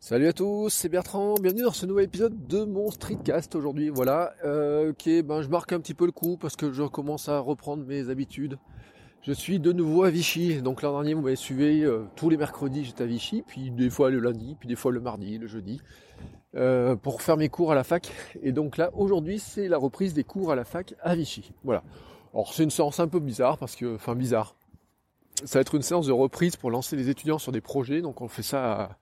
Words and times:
Salut 0.00 0.28
à 0.28 0.32
tous, 0.32 0.68
c'est 0.68 0.88
Bertrand, 0.88 1.34
bienvenue 1.42 1.64
dans 1.64 1.72
ce 1.72 1.84
nouvel 1.84 2.04
épisode 2.04 2.46
de 2.46 2.62
mon 2.62 2.88
streetcast 2.88 3.56
aujourd'hui, 3.56 3.88
voilà, 3.88 4.32
euh, 4.44 4.92
ben 5.24 5.42
je 5.42 5.48
marque 5.48 5.72
un 5.72 5.80
petit 5.80 5.92
peu 5.92 6.06
le 6.06 6.12
coup 6.12 6.36
parce 6.36 6.54
que 6.54 6.72
je 6.72 6.84
commence 6.84 7.28
à 7.28 7.40
reprendre 7.40 7.84
mes 7.84 8.08
habitudes. 8.08 8.58
Je 9.22 9.32
suis 9.32 9.58
de 9.58 9.72
nouveau 9.72 10.04
à 10.04 10.10
Vichy, 10.10 10.62
donc 10.62 10.82
l'an 10.82 10.92
dernier 10.92 11.14
vous 11.14 11.22
m'avez 11.22 11.34
suivi, 11.34 11.84
euh, 11.84 12.04
tous 12.14 12.30
les 12.30 12.36
mercredis 12.36 12.84
j'étais 12.84 13.02
à 13.02 13.06
Vichy, 13.08 13.42
puis 13.44 13.72
des 13.72 13.90
fois 13.90 14.10
le 14.10 14.20
lundi, 14.20 14.56
puis 14.58 14.68
des 14.68 14.76
fois 14.76 14.92
le 14.92 15.00
mardi, 15.00 15.36
le 15.36 15.48
jeudi, 15.48 15.80
euh, 16.54 16.94
pour 16.94 17.20
faire 17.20 17.36
mes 17.36 17.48
cours 17.48 17.72
à 17.72 17.74
la 17.74 17.82
fac, 17.82 18.12
et 18.40 18.52
donc 18.52 18.76
là 18.76 18.90
aujourd'hui 18.94 19.40
c'est 19.40 19.66
la 19.66 19.78
reprise 19.78 20.14
des 20.14 20.24
cours 20.24 20.52
à 20.52 20.54
la 20.54 20.64
fac 20.64 20.94
à 21.02 21.16
Vichy, 21.16 21.50
voilà. 21.64 21.82
Alors 22.32 22.54
c'est 22.54 22.62
une 22.62 22.70
séance 22.70 23.00
un 23.00 23.08
peu 23.08 23.18
bizarre 23.18 23.58
parce 23.58 23.74
que, 23.74 23.96
enfin 23.96 24.14
bizarre, 24.14 24.54
ça 25.44 25.58
va 25.58 25.62
être 25.62 25.74
une 25.74 25.82
séance 25.82 26.06
de 26.06 26.12
reprise 26.12 26.54
pour 26.54 26.70
lancer 26.70 26.94
les 26.94 27.10
étudiants 27.10 27.38
sur 27.38 27.50
des 27.50 27.60
projets, 27.60 28.00
donc 28.00 28.20
on 28.20 28.28
fait 28.28 28.42
ça 28.44 28.72
à 28.72 28.98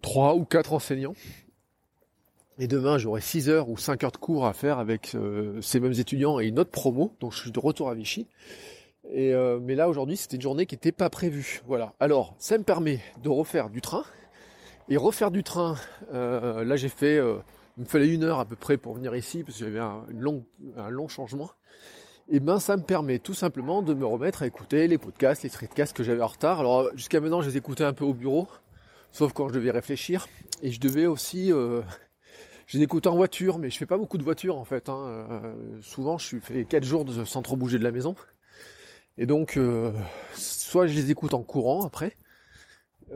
trois 0.00 0.34
ou 0.34 0.44
quatre 0.44 0.72
enseignants. 0.72 1.14
Et 2.60 2.66
demain, 2.66 2.98
j'aurai 2.98 3.20
6 3.20 3.48
heures 3.48 3.68
ou 3.68 3.76
5 3.76 4.02
heures 4.02 4.12
de 4.12 4.16
cours 4.16 4.44
à 4.44 4.52
faire 4.52 4.78
avec 4.78 5.14
euh, 5.14 5.60
ces 5.62 5.78
mêmes 5.78 5.92
étudiants 5.92 6.40
et 6.40 6.46
une 6.46 6.58
autre 6.58 6.70
promo. 6.70 7.14
Donc 7.20 7.32
je 7.32 7.40
suis 7.40 7.52
de 7.52 7.60
retour 7.60 7.88
à 7.88 7.94
Vichy. 7.94 8.26
Et 9.10 9.32
euh, 9.32 9.60
mais 9.62 9.76
là 9.76 9.88
aujourd'hui, 9.88 10.16
c'était 10.16 10.36
une 10.36 10.42
journée 10.42 10.66
qui 10.66 10.74
n'était 10.74 10.92
pas 10.92 11.08
prévue. 11.08 11.62
Voilà. 11.66 11.94
Alors, 12.00 12.34
ça 12.38 12.58
me 12.58 12.64
permet 12.64 13.00
de 13.22 13.28
refaire 13.28 13.70
du 13.70 13.80
train. 13.80 14.04
Et 14.88 14.96
refaire 14.96 15.30
du 15.30 15.44
train, 15.44 15.76
euh, 16.12 16.64
là 16.64 16.76
j'ai 16.76 16.88
fait, 16.88 17.16
il 17.76 17.82
me 17.82 17.88
fallait 17.88 18.08
une 18.08 18.24
heure 18.24 18.40
à 18.40 18.46
peu 18.46 18.56
près 18.56 18.76
pour 18.78 18.94
venir 18.94 19.14
ici 19.14 19.44
parce 19.44 19.58
que 19.58 19.64
j'avais 19.64 19.78
un, 19.78 20.02
long, 20.08 20.44
un 20.76 20.88
long 20.88 21.08
changement. 21.08 21.50
Et 22.30 22.40
ben 22.40 22.58
ça 22.58 22.76
me 22.76 22.82
permet 22.82 23.18
tout 23.18 23.34
simplement 23.34 23.82
de 23.82 23.94
me 23.94 24.04
remettre 24.04 24.42
à 24.42 24.46
écouter 24.46 24.88
les 24.88 24.98
podcasts, 24.98 25.42
les 25.42 25.48
streetcasts 25.48 25.96
que 25.96 26.02
j'avais 26.02 26.22
en 26.22 26.26
retard. 26.26 26.60
Alors 26.60 26.88
jusqu'à 26.94 27.20
maintenant, 27.20 27.40
je 27.40 27.50
les 27.50 27.56
écoutais 27.56 27.84
un 27.84 27.92
peu 27.92 28.04
au 28.04 28.14
bureau 28.14 28.48
sauf 29.12 29.32
quand 29.32 29.48
je 29.48 29.54
devais 29.54 29.70
réfléchir. 29.70 30.28
Et 30.62 30.70
je 30.70 30.80
devais 30.80 31.06
aussi, 31.06 31.52
euh, 31.52 31.82
j'ai 32.68 32.82
écoute 32.82 33.06
en 33.06 33.16
voiture, 33.16 33.58
mais 33.58 33.70
je 33.70 33.78
fais 33.78 33.86
pas 33.86 33.96
beaucoup 33.96 34.18
de 34.18 34.22
voiture 34.22 34.58
en 34.58 34.64
fait. 34.64 34.90
Hein. 34.90 34.98
Euh, 35.06 35.54
souvent, 35.80 36.18
je 36.18 36.36
fais 36.38 36.66
4 36.66 36.84
jours 36.84 37.06
sans 37.24 37.40
trop 37.40 37.56
bouger 37.56 37.78
de 37.78 37.84
la 37.84 37.92
maison. 37.92 38.14
Et 39.16 39.24
donc, 39.24 39.56
euh, 39.56 39.90
soit 40.34 40.86
je 40.86 40.94
les 40.94 41.10
écoute 41.10 41.32
en 41.32 41.42
courant 41.42 41.84
après, 41.86 42.12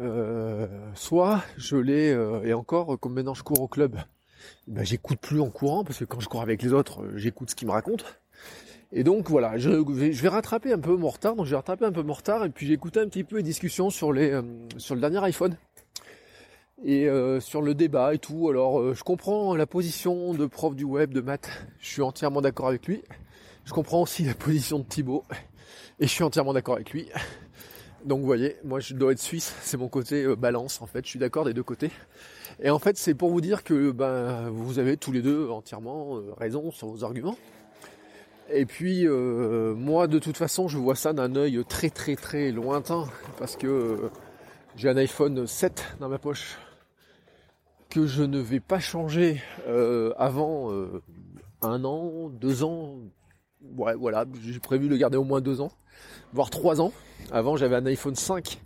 euh, 0.01 0.67
soit 0.95 1.43
je 1.59 1.77
les 1.77 2.17
et 2.45 2.55
encore 2.55 2.99
comme 2.99 3.13
maintenant 3.13 3.35
je 3.35 3.43
cours 3.43 3.61
au 3.61 3.69
club, 3.69 3.99
ben, 4.69 4.85
j'écoute 4.85 5.19
plus 5.21 5.41
en 5.41 5.51
courant 5.51 5.85
parce 5.85 5.99
que 5.99 6.05
quand 6.07 6.21
je 6.21 6.29
cours 6.29 6.41
avec 6.41 6.63
les 6.63 6.73
autres, 6.73 7.05
j'écoute 7.17 7.51
ce 7.51 7.55
qu'ils 7.55 7.69
me 7.69 7.73
racontent. 7.73 8.07
Et 8.91 9.05
donc 9.05 9.29
voilà, 9.29 9.59
je 9.59 9.69
vais, 9.71 10.13
je 10.13 10.23
vais 10.23 10.29
rattraper 10.29 10.73
un 10.73 10.79
peu 10.79 10.97
mon 10.97 11.11
retard. 11.11 11.37
Donc 11.37 11.45
j'ai 11.45 11.57
rattrapé 11.57 11.85
un 11.85 11.93
peu 11.93 12.03
mon 12.03 12.15
retard 12.15 12.45
et 12.47 12.49
puis 12.49 12.67
j'ai 12.67 12.73
écouté 12.73 13.01
un 13.01 13.09
petit 13.09 13.25
peu 13.25 13.37
les 13.37 13.43
discussions 13.43 13.91
sur 13.91 14.15
les 14.15 14.41
sur 14.79 14.95
le 14.95 15.01
dernier 15.03 15.23
iPhone 15.25 15.57
et 16.85 17.09
euh, 17.09 17.41
sur 17.41 17.63
le 17.63 17.75
débat 17.75 18.15
et 18.15 18.19
tout. 18.19 18.49
Alors 18.49 18.81
euh, 18.81 18.95
je 18.95 19.03
comprends 19.03 19.55
la 19.55 19.67
position 19.67 20.35
de 20.35 20.47
prof 20.47 20.75
du 20.75 20.85
web 20.85 21.13
de 21.13 21.21
maths, 21.21 21.49
je 21.81 21.89
suis 21.89 22.03
entièrement 22.03 22.41
d'accord 22.41 22.69
avec 22.69 22.87
lui. 22.87 23.03
Je 23.65 23.73
comprends 23.73 24.03
aussi 24.03 24.25
la 24.25 24.35
position 24.35 24.81
de 24.81 24.85
Thibaut 24.85 25.25
et 26.01 26.07
je 26.07 26.13
suis 26.13 26.25
entièrement 26.25 26.53
d'accord 26.53 26.75
avec 26.75 26.91
lui. 26.91 27.09
Donc 28.05 28.21
vous 28.21 28.27
voyez, 28.27 28.57
moi 28.65 28.81
je 28.81 28.95
dois 28.95 29.13
être 29.13 29.21
suisse, 29.21 29.55
c'est 29.63 29.77
mon 29.77 29.89
côté 29.89 30.25
euh, 30.25 30.35
balance 30.35 30.83
en 30.83 30.87
fait, 30.87 31.05
je 31.05 31.11
suis 31.11 31.19
d'accord 31.21 31.45
des 31.45 31.55
deux 31.55 31.63
côtés. 31.63 31.91
Et 32.61 32.71
en 32.71 32.79
fait 32.79 32.99
c'est 32.99 33.15
pour 33.15 33.31
vous 33.31 33.41
dire 33.41 33.63
que 33.63 33.93
ben 33.93 34.51
vous 34.51 34.79
avez 34.79 34.97
tous 34.97 35.13
les 35.13 35.23
deux 35.23 35.49
entièrement 35.49 36.21
raison 36.37 36.71
sur 36.73 36.89
vos 36.89 37.05
arguments. 37.05 37.37
Et 38.51 38.67
puis 38.67 39.07
moi 39.07 40.09
de 40.09 40.19
toute 40.19 40.37
façon 40.37 40.69
je 40.69 40.77
vois 40.77 40.97
ça 40.97 41.13
d'un 41.13 41.35
œil 41.37 41.65
très 41.67 41.89
très 41.89 42.17
très 42.17 42.51
lointain 42.51 43.07
parce 43.39 43.57
que 43.57 44.11
j'ai 44.77 44.89
un 44.89 44.97
iPhone 44.97 45.47
7 45.47 45.97
dans 46.01 46.09
ma 46.09 46.19
poche 46.19 46.59
que 47.93 48.07
je 48.07 48.23
ne 48.23 48.39
vais 48.39 48.59
pas 48.59 48.81
changer 48.81 49.43
euh, 49.69 50.15
avant 50.17 50.73
euh, 50.73 51.03
un 51.61 51.85
an, 51.85 52.31
deux 52.31 52.65
ans. 52.65 52.97
Ouais, 53.77 53.95
voilà, 53.95 54.25
j'ai 54.43 54.59
prévu 54.61 54.87
de 54.87 54.93
le 54.93 54.97
garder 54.97 55.19
au 55.19 55.25
moins 55.25 55.43
deux 55.43 55.61
ans, 55.61 55.71
voire 56.33 56.49
trois 56.49 56.81
ans. 56.81 56.91
Avant, 57.31 57.55
j'avais 57.59 57.77
un 57.77 57.85
iPhone 57.85 58.15
5 58.15 58.59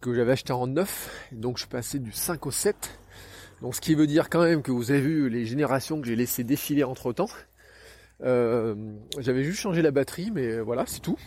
que 0.00 0.14
j'avais 0.14 0.30
acheté 0.30 0.52
en 0.52 0.68
neuf, 0.68 1.10
donc 1.32 1.58
je 1.58 1.66
passais 1.66 1.98
du 1.98 2.12
5 2.12 2.46
au 2.46 2.52
7. 2.52 3.00
Donc 3.60 3.74
ce 3.74 3.80
qui 3.80 3.96
veut 3.96 4.06
dire 4.06 4.30
quand 4.30 4.44
même 4.44 4.62
que 4.62 4.70
vous 4.70 4.92
avez 4.92 5.00
vu 5.00 5.28
les 5.28 5.46
générations 5.46 6.00
que 6.00 6.06
j'ai 6.06 6.14
laissé 6.14 6.44
défiler 6.44 6.84
entre 6.84 7.12
temps. 7.12 7.28
Euh, 8.22 8.76
j'avais 9.18 9.42
juste 9.42 9.58
changé 9.58 9.82
la 9.82 9.90
batterie, 9.90 10.30
mais 10.30 10.60
voilà, 10.60 10.84
c'est 10.86 11.00
tout. 11.00 11.18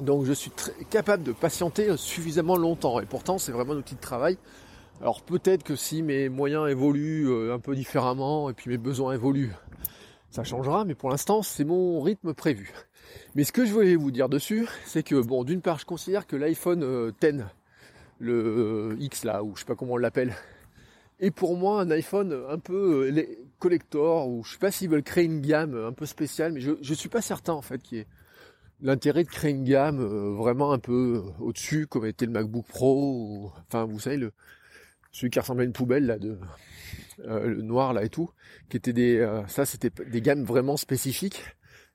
Donc 0.00 0.24
je 0.24 0.32
suis 0.32 0.50
capable 0.90 1.22
de 1.22 1.30
patienter 1.30 1.96
suffisamment 1.96 2.56
longtemps. 2.56 2.98
Et 2.98 3.06
pourtant, 3.06 3.38
c'est 3.38 3.52
vraiment 3.52 3.74
un 3.74 3.78
outil 3.78 3.94
de 3.94 4.00
travail 4.00 4.36
alors 5.00 5.22
peut-être 5.22 5.62
que 5.62 5.76
si 5.76 6.02
mes 6.02 6.28
moyens 6.28 6.68
évoluent 6.68 7.30
euh, 7.30 7.54
un 7.54 7.58
peu 7.58 7.74
différemment 7.74 8.50
et 8.50 8.52
puis 8.52 8.68
mes 8.68 8.76
besoins 8.76 9.14
évoluent, 9.14 9.54
ça 10.30 10.44
changera, 10.44 10.84
mais 10.84 10.94
pour 10.94 11.08
l'instant 11.08 11.42
c'est 11.42 11.64
mon 11.64 12.00
rythme 12.02 12.34
prévu. 12.34 12.70
Mais 13.34 13.44
ce 13.44 13.52
que 13.52 13.64
je 13.64 13.72
voulais 13.72 13.96
vous 13.96 14.10
dire 14.10 14.28
dessus, 14.28 14.68
c'est 14.84 15.02
que 15.02 15.20
bon, 15.20 15.42
d'une 15.42 15.62
part, 15.62 15.78
je 15.78 15.86
considère 15.86 16.26
que 16.26 16.36
l'iPhone 16.36 16.80
10, 16.80 16.84
euh, 16.84 17.42
le 18.18 18.92
euh, 18.92 18.96
X 19.00 19.24
là, 19.24 19.42
ou 19.42 19.56
je 19.56 19.60
sais 19.60 19.66
pas 19.66 19.74
comment 19.74 19.94
on 19.94 19.96
l'appelle, 19.96 20.34
est 21.18 21.30
pour 21.30 21.56
moi 21.56 21.80
un 21.80 21.90
iPhone 21.90 22.38
un 22.48 22.58
peu 22.58 23.10
collector, 23.58 24.28
ou 24.28 24.44
je 24.44 24.52
sais 24.52 24.58
pas 24.58 24.70
s'ils 24.70 24.90
veulent 24.90 25.02
créer 25.02 25.24
une 25.24 25.40
gamme 25.40 25.76
un 25.76 25.92
peu 25.92 26.04
spéciale, 26.04 26.52
mais 26.52 26.60
je, 26.60 26.72
je 26.80 26.94
suis 26.94 27.08
pas 27.08 27.22
certain 27.22 27.54
en 27.54 27.62
fait 27.62 27.82
qu'il 27.82 27.98
y 27.98 28.00
ait 28.02 28.06
l'intérêt 28.82 29.24
de 29.24 29.28
créer 29.28 29.50
une 29.50 29.64
gamme 29.64 30.02
vraiment 30.36 30.72
un 30.72 30.78
peu 30.78 31.22
au-dessus, 31.40 31.86
comme 31.86 32.06
était 32.06 32.26
le 32.26 32.32
MacBook 32.32 32.66
Pro, 32.66 33.14
ou, 33.14 33.52
enfin 33.66 33.84
vous 33.84 33.98
savez 33.98 34.18
le 34.18 34.32
celui 35.12 35.30
qui 35.30 35.38
ressemblait 35.38 35.64
à 35.64 35.66
une 35.66 35.72
poubelle 35.72 36.06
là 36.06 36.18
de 36.18 36.38
euh, 37.20 37.46
le 37.46 37.62
noir 37.62 37.92
là 37.92 38.04
et 38.04 38.08
tout, 38.08 38.30
qui 38.68 38.76
était 38.76 38.92
des 38.92 39.18
euh, 39.18 39.46
ça 39.46 39.66
c'était 39.66 39.90
des 40.04 40.20
gammes 40.20 40.44
vraiment 40.44 40.76
spécifiques. 40.76 41.42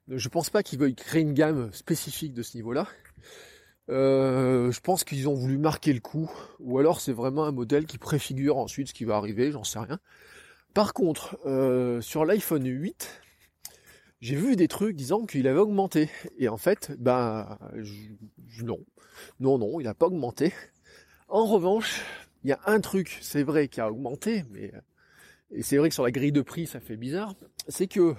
Je 0.08 0.30
pense 0.30 0.50
pas 0.50 0.62
qu'ils 0.62 0.80
veuillent 0.80 0.96
créer 0.96 1.22
une 1.22 1.34
gamme 1.34 1.72
spécifique 1.74 2.34
de 2.34 2.44
ce 2.44 2.58
niveau-là. 2.58 2.88
Euh, 3.90 4.72
je 4.72 4.80
pense 4.80 5.04
qu'ils 5.04 5.28
ont 5.28 5.34
voulu 5.34 5.58
marquer 5.58 5.94
le 5.94 6.00
coup, 6.00 6.32
ou 6.60 6.80
alors 6.80 7.02
c'est 7.02 7.14
vraiment 7.14 7.46
un 7.46 7.52
modèle 7.52 7.86
qui 7.86 7.98
préfigure 7.98 8.58
ensuite 8.58 8.90
ce 8.90 8.94
qui 8.94 9.06
va 9.06 9.16
arriver, 9.16 9.52
j'en 9.52 9.64
sais 9.64 9.80
rien. 9.80 10.00
Par 10.74 10.94
contre, 10.94 11.40
sur 12.02 12.26
l'iPhone 12.26 12.68
8, 12.68 13.22
j'ai 14.20 14.36
vu 14.36 14.58
des 14.58 14.68
trucs 14.68 14.96
disant 14.96 15.26
qu'il 15.26 15.48
avait 15.48 15.60
augmenté. 15.60 16.10
Et 16.38 16.50
en 16.50 16.58
fait, 16.58 16.92
ben 17.00 17.58
non. 18.62 18.80
Non, 19.40 19.58
non, 19.58 19.80
il 19.80 19.86
n'a 19.86 19.94
pas 19.94 20.08
augmenté. 20.08 20.54
En 21.30 21.46
revanche, 21.46 22.02
il 22.46 22.50
y 22.50 22.52
a 22.52 22.60
un 22.68 22.80
truc, 22.80 23.18
c'est 23.22 23.42
vrai, 23.42 23.68
qui 23.68 23.82
a 23.82 23.90
augmenté, 23.90 24.46
mais 24.52 24.72
et 25.50 25.64
c'est 25.64 25.78
vrai 25.78 25.90
que 25.90 25.96
sur 25.96 26.04
la 26.04 26.12
grille 26.12 26.32
de 26.32 26.44
prix, 26.44 26.68
ça 26.68 26.80
fait 26.80 26.96
bizarre, 26.96 27.34
c'est 27.68 27.88
que 27.88 28.14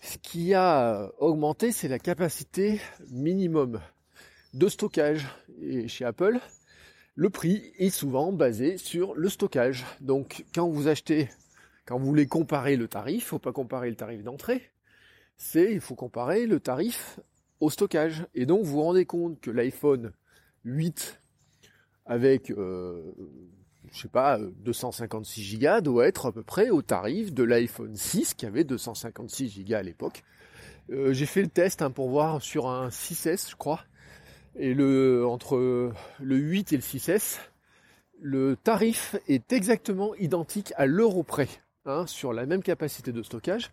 ce 0.00 0.16
qui 0.16 0.54
a 0.54 1.10
augmenté, 1.18 1.70
c'est 1.70 1.88
la 1.88 1.98
capacité 1.98 2.80
minimum 3.10 3.82
de 4.54 4.68
stockage. 4.68 5.26
Et 5.60 5.88
chez 5.88 6.06
Apple, 6.06 6.40
le 7.16 7.28
prix 7.28 7.70
est 7.76 7.90
souvent 7.90 8.32
basé 8.32 8.78
sur 8.78 9.14
le 9.14 9.28
stockage. 9.28 9.84
Donc 10.00 10.46
quand 10.54 10.66
vous 10.70 10.88
achetez, 10.88 11.28
quand 11.84 11.98
vous 11.98 12.06
voulez 12.06 12.26
comparer 12.26 12.76
le 12.76 12.88
tarif, 12.88 13.26
faut 13.26 13.38
pas 13.38 13.52
comparer 13.52 13.90
le 13.90 13.96
tarif 13.96 14.22
d'entrée, 14.22 14.70
c'est 15.36 15.70
il 15.70 15.82
faut 15.82 15.96
comparer 15.96 16.46
le 16.46 16.60
tarif 16.60 17.20
au 17.60 17.68
stockage. 17.68 18.26
Et 18.34 18.46
donc 18.46 18.64
vous 18.64 18.72
vous 18.72 18.82
rendez 18.82 19.04
compte 19.04 19.38
que 19.42 19.50
l'iPhone 19.50 20.14
8 20.64 21.20
avec, 22.06 22.50
euh, 22.50 23.12
je 23.92 24.02
sais 24.02 24.08
pas, 24.08 24.38
256 24.38 25.58
Go 25.58 25.80
doit 25.80 26.06
être 26.06 26.26
à 26.26 26.32
peu 26.32 26.42
près 26.42 26.70
au 26.70 26.82
tarif 26.82 27.32
de 27.32 27.42
l'iPhone 27.42 27.96
6 27.96 28.34
qui 28.34 28.46
avait 28.46 28.64
256 28.64 29.64
Go 29.64 29.74
à 29.74 29.82
l'époque. 29.82 30.22
Euh, 30.90 31.12
j'ai 31.12 31.26
fait 31.26 31.42
le 31.42 31.48
test 31.48 31.82
hein, 31.82 31.90
pour 31.90 32.10
voir 32.10 32.42
sur 32.42 32.68
un 32.68 32.88
6S, 32.88 33.50
je 33.50 33.56
crois, 33.56 33.80
et 34.56 34.74
le 34.74 35.26
entre 35.26 35.92
le 36.20 36.36
8 36.36 36.72
et 36.72 36.76
le 36.76 36.82
6S, 36.82 37.38
le 38.20 38.56
tarif 38.56 39.16
est 39.28 39.52
exactement 39.52 40.14
identique 40.16 40.72
à 40.76 40.86
l'euro 40.86 41.22
près, 41.22 41.48
hein, 41.86 42.06
sur 42.06 42.32
la 42.32 42.46
même 42.46 42.62
capacité 42.62 43.12
de 43.12 43.22
stockage. 43.22 43.72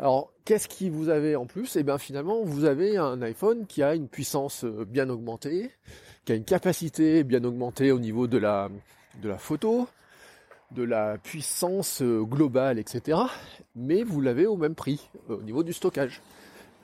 Alors, 0.00 0.32
qu'est-ce 0.44 0.68
qui 0.68 0.90
vous 0.90 1.08
avez 1.08 1.34
en 1.34 1.46
plus 1.46 1.74
Eh 1.74 1.82
bien, 1.82 1.98
finalement, 1.98 2.42
vous 2.44 2.64
avez 2.64 2.96
un 2.96 3.20
iPhone 3.20 3.66
qui 3.66 3.82
a 3.82 3.96
une 3.96 4.06
puissance 4.06 4.62
euh, 4.62 4.84
bien 4.84 5.08
augmentée, 5.08 5.72
qui 6.24 6.30
a 6.30 6.36
une 6.36 6.44
capacité 6.44 7.24
bien 7.24 7.42
augmentée 7.42 7.90
au 7.90 7.98
niveau 7.98 8.28
de 8.28 8.38
la, 8.38 8.68
de 9.20 9.28
la 9.28 9.38
photo, 9.38 9.88
de 10.70 10.84
la 10.84 11.18
puissance 11.18 12.00
euh, 12.00 12.22
globale, 12.22 12.78
etc. 12.78 13.18
Mais 13.74 14.04
vous 14.04 14.20
l'avez 14.20 14.46
au 14.46 14.56
même 14.56 14.76
prix, 14.76 15.10
euh, 15.30 15.38
au 15.38 15.42
niveau 15.42 15.64
du 15.64 15.72
stockage. 15.72 16.22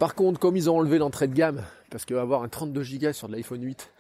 Par 0.01 0.17
contre, 0.17 0.41
comme 0.41 0.57
ils 0.57 0.69
ont 0.69 0.79
enlevé 0.79 0.99
l'entrée 0.99 1.29
de 1.29 1.35
gamme, 1.35 1.63
parce 1.91 2.05
qu'avoir 2.05 2.43
un 2.43 2.49
32 2.49 2.83
Go 2.99 3.13
sur 3.13 3.29
de 3.29 3.37
l'iPhone 3.37 3.63
8, 3.63 3.93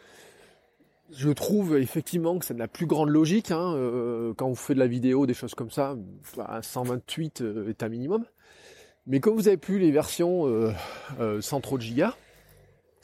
je 1.13 1.31
trouve 1.31 1.77
effectivement 1.77 2.37
que 2.41 2.45
ça 2.45 2.55
n'a 2.55 2.67
plus 2.67 2.87
grande 2.87 3.11
logique. 3.11 3.53
Hein, 3.53 3.77
quand 4.37 4.49
vous 4.49 4.57
faites 4.57 4.75
de 4.75 4.81
la 4.81 4.89
vidéo, 4.89 5.27
des 5.27 5.35
choses 5.35 5.55
comme 5.55 5.71
ça, 5.71 5.95
un 6.49 6.63
128 6.63 7.45
est 7.69 7.83
un 7.85 7.89
minimum. 7.89 8.25
Mais 9.07 9.21
comme 9.21 9.35
vous 9.35 9.49
avez 9.49 9.59
plus 9.59 9.79
les 9.79 9.91
versions 9.91 10.47
euh, 10.49 10.73
euh, 11.21 11.41
sans 11.43 11.61
trop 11.61 11.77
de 11.77 11.83
gigas, 11.83 12.17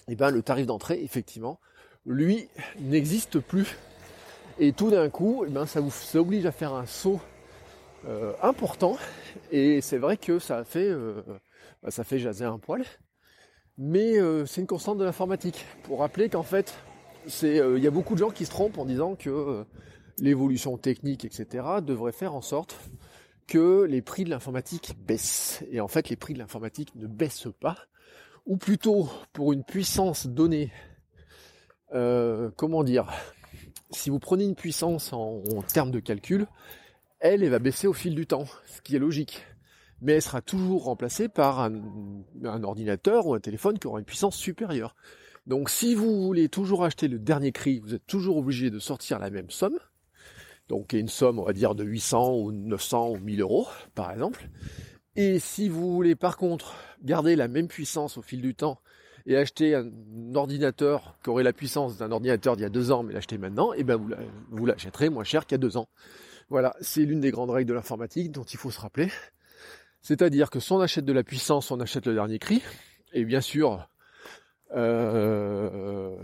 eh 0.09 0.15
ben 0.17 0.31
le 0.31 0.43
tarif 0.43 0.67
d'entrée, 0.67 1.03
effectivement, 1.03 1.61
lui 2.07 2.49
n'existe 2.79 3.39
plus. 3.39 3.77
Et 4.59 4.73
tout 4.73 4.91
d'un 4.91 5.11
coup, 5.11 5.45
eh 5.47 5.51
ben, 5.51 5.67
ça 5.67 5.81
vous 5.81 5.93
oblige 6.17 6.47
à 6.47 6.53
faire 6.53 6.73
un 6.73 6.87
saut 6.87 7.21
euh, 8.07 8.33
important. 8.43 8.97
Et 9.53 9.83
c'est 9.83 9.99
vrai 9.99 10.17
que 10.17 10.39
ça 10.39 10.65
fait, 10.65 10.91
bah, 11.83 11.91
ça 11.91 12.03
fait 12.03 12.19
jaser 12.19 12.47
un 12.47 12.59
poil. 12.59 12.83
Mais 13.77 14.15
c'est 14.47 14.61
une 14.61 14.67
constante 14.67 14.99
de 14.99 15.05
l'informatique. 15.05 15.65
Pour 15.85 16.01
rappeler 16.01 16.29
qu'en 16.29 16.43
fait, 16.43 16.75
il 17.43 17.79
y 17.79 17.87
a 17.87 17.91
beaucoup 17.91 18.15
de 18.15 18.19
gens 18.19 18.31
qui 18.31 18.45
se 18.45 18.51
trompent 18.51 18.79
en 18.79 18.85
disant 18.85 19.15
que 19.15 19.65
l'évolution 20.19 20.77
technique, 20.77 21.25
etc., 21.25 21.65
devrait 21.83 22.13
faire 22.13 22.35
en 22.35 22.43
sorte 22.43 22.77
les 23.59 24.03
prix 24.03 24.25
de 24.25 24.31
l'informatique 24.31 24.95
baissent. 25.07 25.65
Et 25.71 25.81
en 25.81 25.89
fait, 25.89 26.09
les 26.09 26.17
prix 26.17 26.35
de 26.35 26.39
l'informatique 26.39 26.95
ne 26.95 27.07
baissent 27.07 27.49
pas. 27.61 27.77
Ou 28.47 28.57
plutôt, 28.57 29.09
pour 29.33 29.53
une 29.53 29.65
puissance 29.65 30.27
donnée, 30.27 30.73
euh, 31.95 32.51
comment 32.57 32.85
dire, 32.85 33.09
si 33.91 34.11
vous 34.11 34.19
prenez 34.19 34.45
une 34.45 34.55
puissance 34.55 35.13
en, 35.13 35.43
termes 35.73 35.91
de 35.91 36.01
calcul, 36.01 36.47
elle, 37.19 37.43
elle 37.43 37.51
va 37.51 37.59
baisser 37.59 37.87
au 37.87 37.93
fil 37.93 38.15
du 38.15 38.27
temps, 38.27 38.47
ce 38.67 38.81
qui 38.81 38.97
est 38.97 39.01
logique. 39.01 39.45
Mais 40.01 40.13
elle 40.13 40.23
sera 40.23 40.41
toujours 40.41 40.85
remplacée 40.85 41.29
par 41.29 41.61
un 41.61 42.63
ordinateur 42.63 43.27
ou 43.27 43.35
un 43.35 43.41
téléphone 43.41 43.79
qui 43.79 43.87
aura 43.87 43.99
une 43.99 44.07
puissance 44.07 44.37
supérieure. 44.37 44.97
Donc 45.47 45.69
si 45.69 45.95
vous 45.95 46.23
voulez 46.23 46.49
toujours 46.49 46.85
acheter 46.85 47.09
le 47.09 47.19
dernier 47.19 47.53
cri, 47.53 47.81
vous 47.81 47.95
êtes 47.95 48.07
toujours 48.07 48.39
obligé 48.39 48.71
de 48.71 48.79
sortir 48.79 49.19
la 49.19 49.31
même 49.31 49.51
somme 49.51 49.79
donc 50.71 50.93
une 50.93 51.09
somme, 51.09 51.41
on 51.41 51.45
va 51.45 51.53
dire, 51.53 51.75
de 51.75 51.83
800 51.83 52.33
ou 52.37 52.53
900 52.53 53.11
ou 53.11 53.19
1000 53.19 53.41
euros, 53.41 53.67
par 53.97 54.13
exemple. 54.13 54.49
Et 55.17 55.41
si 55.41 55.69
vous 55.69 55.93
voulez 55.93 56.15
par 56.15 56.37
contre 56.37 56.77
garder 57.03 57.35
la 57.35 57.49
même 57.49 57.67
puissance 57.67 58.17
au 58.17 58.23
fil 58.23 58.41
du 58.41 58.55
temps 58.55 58.79
et 59.27 59.37
acheter 59.37 59.75
un 59.75 59.91
ordinateur 60.35 61.19
qui 61.25 61.31
aurait 61.31 61.43
la 61.43 61.53
puissance 61.53 61.99
d'un 61.99 62.13
ordinateur 62.13 62.55
d'il 62.55 62.63
y 62.63 62.67
a 62.67 62.71
deux 62.71 62.93
ans, 62.93 63.03
mais 63.03 63.13
l'acheter 63.13 63.37
maintenant, 63.37 63.73
et 63.75 63.79
eh 63.81 63.85
ben 63.85 64.01
vous 64.51 64.65
l'achèterez 64.65 65.11
moins 65.11 65.25
cher 65.25 65.45
qu'il 65.45 65.57
y 65.57 65.57
a 65.57 65.59
deux 65.59 65.77
ans. 65.77 65.89
Voilà, 66.51 66.77
c'est 66.81 67.03
l'une 67.03 67.21
des 67.21 67.33
grandes 67.33 67.51
règles 67.51 67.69
de 67.69 67.75
l'informatique 67.75 68.31
dont 68.31 68.45
il 68.45 68.57
faut 68.57 68.71
se 68.71 68.81
rappeler. 68.81 69.11
C'est-à-dire 70.03 70.51
que 70.51 70.61
si 70.61 70.71
on 70.71 70.81
achète 70.81 71.05
de 71.05 71.13
la 71.13 71.25
puissance, 71.25 71.73
on 71.73 71.81
achète 71.81 72.07
le 72.07 72.15
dernier 72.15 72.39
cri. 72.39 72.63
Et 73.13 73.25
bien 73.25 73.41
sûr, 73.41 73.89
euh, 74.73 76.15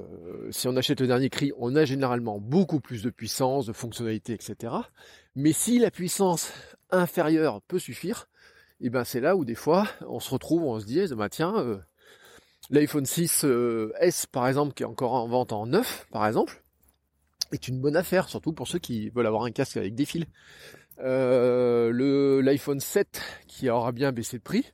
si 0.50 0.68
on 0.68 0.76
achète 0.76 1.00
le 1.00 1.06
dernier 1.06 1.30
cri, 1.30 1.52
on 1.58 1.74
a 1.74 1.84
généralement 1.84 2.38
beaucoup 2.38 2.80
plus 2.80 3.02
de 3.02 3.10
puissance, 3.10 3.66
de 3.66 3.72
fonctionnalités, 3.72 4.32
etc. 4.34 4.72
Mais 5.34 5.52
si 5.52 5.78
la 5.78 5.90
puissance 5.90 6.52
inférieure 6.90 7.60
peut 7.62 7.78
suffire, 7.78 8.28
et 8.80 8.86
eh 8.86 8.90
ben 8.90 9.04
c'est 9.04 9.20
là 9.20 9.36
où 9.36 9.44
des 9.44 9.54
fois 9.54 9.88
on 10.06 10.20
se 10.20 10.30
retrouve, 10.30 10.62
on 10.62 10.78
se 10.78 10.86
dit, 10.86 11.02
bah 11.16 11.28
tiens, 11.28 11.56
euh, 11.56 11.78
l'iPhone 12.70 13.06
6 13.06 13.44
euh, 13.44 13.92
par 14.30 14.46
exemple, 14.46 14.74
qui 14.74 14.82
est 14.82 14.86
encore 14.86 15.14
en 15.14 15.26
vente 15.26 15.52
en 15.52 15.66
neuf, 15.66 16.06
par 16.10 16.26
exemple, 16.26 16.62
est 17.52 17.68
une 17.68 17.80
bonne 17.80 17.96
affaire, 17.96 18.28
surtout 18.28 18.52
pour 18.52 18.68
ceux 18.68 18.78
qui 18.78 19.08
veulent 19.10 19.26
avoir 19.26 19.44
un 19.44 19.50
casque 19.50 19.76
avec 19.76 19.94
des 19.94 20.04
fils. 20.04 20.26
l'iPhone 20.98 22.80
7 22.80 23.20
qui 23.48 23.70
aura 23.70 23.92
bien 23.92 24.12
baissé 24.12 24.38
de 24.38 24.42
prix, 24.42 24.72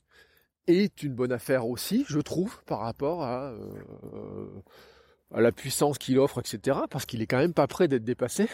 est 0.66 1.02
une 1.02 1.14
bonne 1.14 1.32
affaire 1.32 1.66
aussi, 1.66 2.04
je 2.08 2.18
trouve, 2.20 2.62
par 2.64 2.80
rapport 2.80 3.22
à, 3.22 3.50
euh, 3.50 4.46
à 5.32 5.40
la 5.40 5.52
puissance 5.52 5.98
qu'il 5.98 6.18
offre, 6.18 6.40
etc. 6.40 6.80
Parce 6.90 7.06
qu'il 7.06 7.22
est 7.22 7.26
quand 7.26 7.38
même 7.38 7.54
pas 7.54 7.66
prêt 7.66 7.88
d'être 7.88 8.04
dépassé. 8.04 8.48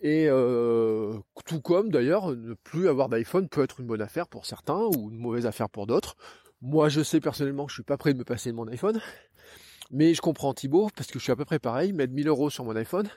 Et 0.00 0.26
euh, 0.28 1.12
tout 1.44 1.60
comme 1.60 1.90
d'ailleurs, 1.90 2.34
ne 2.34 2.54
plus 2.54 2.88
avoir 2.88 3.08
d'iPhone 3.08 3.48
peut 3.48 3.62
être 3.62 3.80
une 3.80 3.86
bonne 3.86 4.00
affaire 4.00 4.28
pour 4.28 4.46
certains 4.46 4.80
ou 4.96 5.10
une 5.10 5.18
mauvaise 5.18 5.46
affaire 5.46 5.68
pour 5.68 5.86
d'autres. 5.86 6.16
Moi, 6.62 6.88
je 6.88 7.02
sais 7.02 7.20
personnellement 7.20 7.66
que 7.66 7.70
je 7.70 7.76
suis 7.76 7.82
pas 7.82 7.98
prêt 7.98 8.12
de 8.14 8.18
me 8.18 8.24
passer 8.24 8.50
de 8.50 8.56
mon 8.56 8.66
iPhone, 8.68 9.00
mais 9.90 10.14
je 10.14 10.22
comprends 10.22 10.54
Thibaut 10.54 10.90
parce 10.96 11.10
que 11.10 11.18
je 11.18 11.24
suis 11.24 11.32
à 11.32 11.36
peu 11.36 11.44
près 11.44 11.58
pareil. 11.58 11.92
Mettre 11.92 12.14
1000 12.14 12.28
euros 12.28 12.48
sur 12.48 12.64
mon 12.64 12.76
iPhone, 12.76 13.08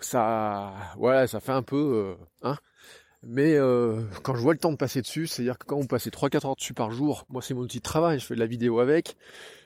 ça, 0.00 0.74
voilà, 0.96 1.26
ça 1.26 1.40
fait 1.40 1.52
un 1.52 1.62
peu, 1.62 2.16
euh, 2.20 2.24
hein, 2.42 2.56
mais 3.22 3.54
euh, 3.54 4.02
quand 4.22 4.36
je 4.36 4.40
vois 4.40 4.52
le 4.52 4.58
temps 4.58 4.70
de 4.70 4.76
passer 4.76 5.02
dessus, 5.02 5.26
c'est-à-dire 5.26 5.58
que 5.58 5.66
quand 5.66 5.78
vous 5.80 5.86
passez 5.86 6.10
3-4 6.10 6.46
heures 6.46 6.56
dessus 6.56 6.74
par 6.74 6.90
jour, 6.90 7.26
moi 7.28 7.42
c'est 7.42 7.54
mon 7.54 7.62
outil 7.62 7.78
de 7.78 7.82
travail, 7.82 8.20
je 8.20 8.26
fais 8.26 8.34
de 8.34 8.40
la 8.40 8.46
vidéo 8.46 8.78
avec, 8.78 9.16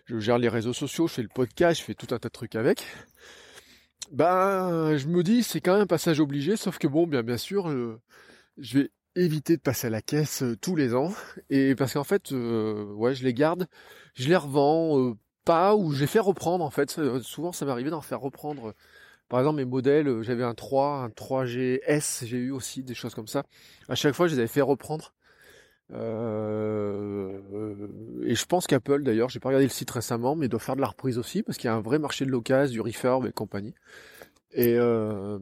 je 0.06 0.18
gère 0.18 0.38
les 0.38 0.48
réseaux 0.48 0.72
sociaux, 0.72 1.06
je 1.06 1.14
fais 1.14 1.22
le 1.22 1.28
podcast, 1.28 1.80
je 1.80 1.84
fais 1.84 1.94
tout 1.94 2.14
un 2.14 2.18
tas 2.18 2.28
de 2.28 2.32
trucs 2.32 2.56
avec. 2.56 2.86
Ben, 4.10 4.96
je 4.96 5.06
me 5.06 5.22
dis 5.22 5.42
c'est 5.42 5.60
quand 5.60 5.74
même 5.74 5.82
un 5.82 5.86
passage 5.86 6.20
obligé, 6.20 6.56
sauf 6.56 6.78
que 6.78 6.86
bon, 6.86 7.06
bien 7.06 7.36
sûr, 7.36 7.68
euh, 7.68 8.00
je 8.58 8.78
vais 8.78 8.90
éviter 9.16 9.56
de 9.56 9.62
passer 9.62 9.88
à 9.88 9.90
la 9.90 10.02
caisse 10.02 10.42
euh, 10.42 10.56
tous 10.56 10.74
les 10.74 10.94
ans, 10.94 11.12
et 11.50 11.74
parce 11.74 11.92
qu'en 11.92 12.04
fait, 12.04 12.30
ouais, 12.32 13.14
je 13.14 13.24
les 13.24 13.34
garde, 13.34 13.68
je 14.14 14.28
les 14.28 14.36
revends 14.36 15.14
pas 15.44 15.74
ou 15.76 15.92
je 15.92 16.00
les 16.00 16.06
fais 16.06 16.20
reprendre 16.20 16.64
en 16.64 16.70
fait. 16.70 16.98
souvent, 17.22 17.52
ça 17.52 17.66
arrivé 17.66 17.90
d'en 17.90 18.00
faire 18.00 18.20
reprendre 18.20 18.74
par 19.32 19.40
exemple, 19.40 19.56
mes 19.56 19.64
modèles, 19.64 20.08
euh, 20.08 20.22
j'avais 20.22 20.44
un 20.44 20.52
3, 20.52 21.04
un 21.04 21.08
3GS, 21.08 22.26
j'ai 22.26 22.36
eu 22.36 22.50
aussi 22.50 22.82
des 22.82 22.92
choses 22.92 23.14
comme 23.14 23.28
ça. 23.28 23.44
À 23.88 23.94
chaque 23.94 24.12
fois, 24.12 24.26
je 24.26 24.34
les 24.34 24.40
avais 24.40 24.46
fait 24.46 24.60
reprendre. 24.60 25.14
Euh, 25.94 27.38
et 28.26 28.34
je 28.34 28.44
pense 28.44 28.66
qu'Apple, 28.66 29.02
d'ailleurs, 29.02 29.30
j'ai 29.30 29.40
pas 29.40 29.48
regardé 29.48 29.64
le 29.64 29.70
site 29.70 29.90
récemment, 29.90 30.36
mais 30.36 30.48
doit 30.48 30.60
faire 30.60 30.76
de 30.76 30.82
la 30.82 30.86
reprise 30.86 31.16
aussi, 31.16 31.42
parce 31.42 31.56
qu'il 31.56 31.68
y 31.68 31.70
a 31.70 31.74
un 31.74 31.80
vrai 31.80 31.98
marché 31.98 32.26
de 32.26 32.30
l'occasion, 32.30 32.74
du 32.74 32.82
refurb 32.82 33.24
et 33.24 33.32
compagnie. 33.32 33.72
Et 34.52 34.74
euh, 34.76 35.38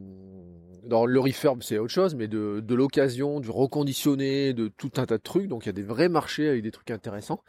dans 0.84 1.04
le 1.04 1.18
refurb, 1.18 1.60
c'est 1.64 1.78
autre 1.78 1.92
chose, 1.92 2.14
mais 2.14 2.28
de, 2.28 2.62
de 2.64 2.74
l'occasion, 2.76 3.40
du 3.40 3.50
reconditionné, 3.50 4.52
de 4.52 4.68
tout 4.68 4.92
un 4.98 5.06
tas 5.06 5.18
de 5.18 5.22
trucs. 5.22 5.48
Donc 5.48 5.64
il 5.64 5.66
y 5.66 5.70
a 5.70 5.72
des 5.72 5.82
vrais 5.82 6.08
marchés 6.08 6.48
avec 6.48 6.62
des 6.62 6.70
trucs 6.70 6.92
intéressants. 6.92 7.42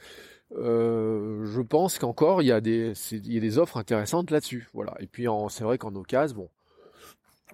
Euh, 0.58 1.46
je 1.46 1.62
pense 1.62 1.98
qu'encore 1.98 2.42
il 2.42 2.48
y 2.48 2.52
a 2.52 2.60
des 2.60 2.94
il 3.12 3.34
y 3.34 3.38
a 3.38 3.40
des 3.40 3.58
offres 3.58 3.78
intéressantes 3.78 4.32
là-dessus. 4.32 4.70
Voilà. 4.74 4.96
Et 5.00 5.08
puis 5.08 5.28
c'est 5.50 5.64
vrai 5.64 5.78
qu'en 5.78 5.96
occasion, 5.96 6.36
bon, 6.36 6.50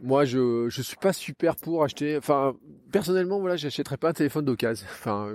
moi 0.02 0.26
je 0.26 0.68
je 0.70 0.82
suis 0.82 0.98
pas 0.98 1.14
super 1.14 1.56
pour 1.56 1.84
acheter. 1.84 2.18
Enfin 2.18 2.56
personnellement 2.92 3.40
voilà, 3.40 3.56
j'achèterais 3.56 3.98
pas 3.98 4.10
un 4.10 4.14
téléphone 4.14 4.46
d'occasion. 4.46 4.88
Enfin 4.94 5.30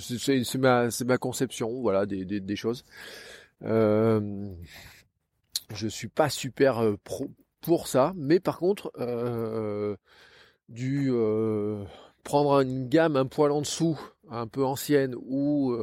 c'est 0.00 0.58
ma 0.58 0.90
c'est 0.90 1.04
ma 1.04 1.18
conception 1.18 1.80
voilà 1.80 2.06
des 2.06 2.24
des, 2.24 2.40
des 2.40 2.56
choses. 2.56 2.84
Euh, 3.64 4.50
je 5.74 5.88
suis 5.88 6.08
pas 6.08 6.28
super 6.28 6.78
euh, 6.78 6.96
pro 7.04 7.30
pour 7.60 7.86
ça, 7.86 8.12
mais 8.16 8.40
par 8.40 8.58
contre 8.58 8.90
euh, 8.98 9.96
du 10.68 11.12
prendre 12.24 12.60
une 12.60 12.88
gamme 12.88 13.16
un 13.16 13.26
poil 13.26 13.52
en 13.52 13.60
dessous, 13.60 13.98
un 14.30 14.46
peu 14.46 14.64
ancienne 14.64 15.14
ou 15.16 15.76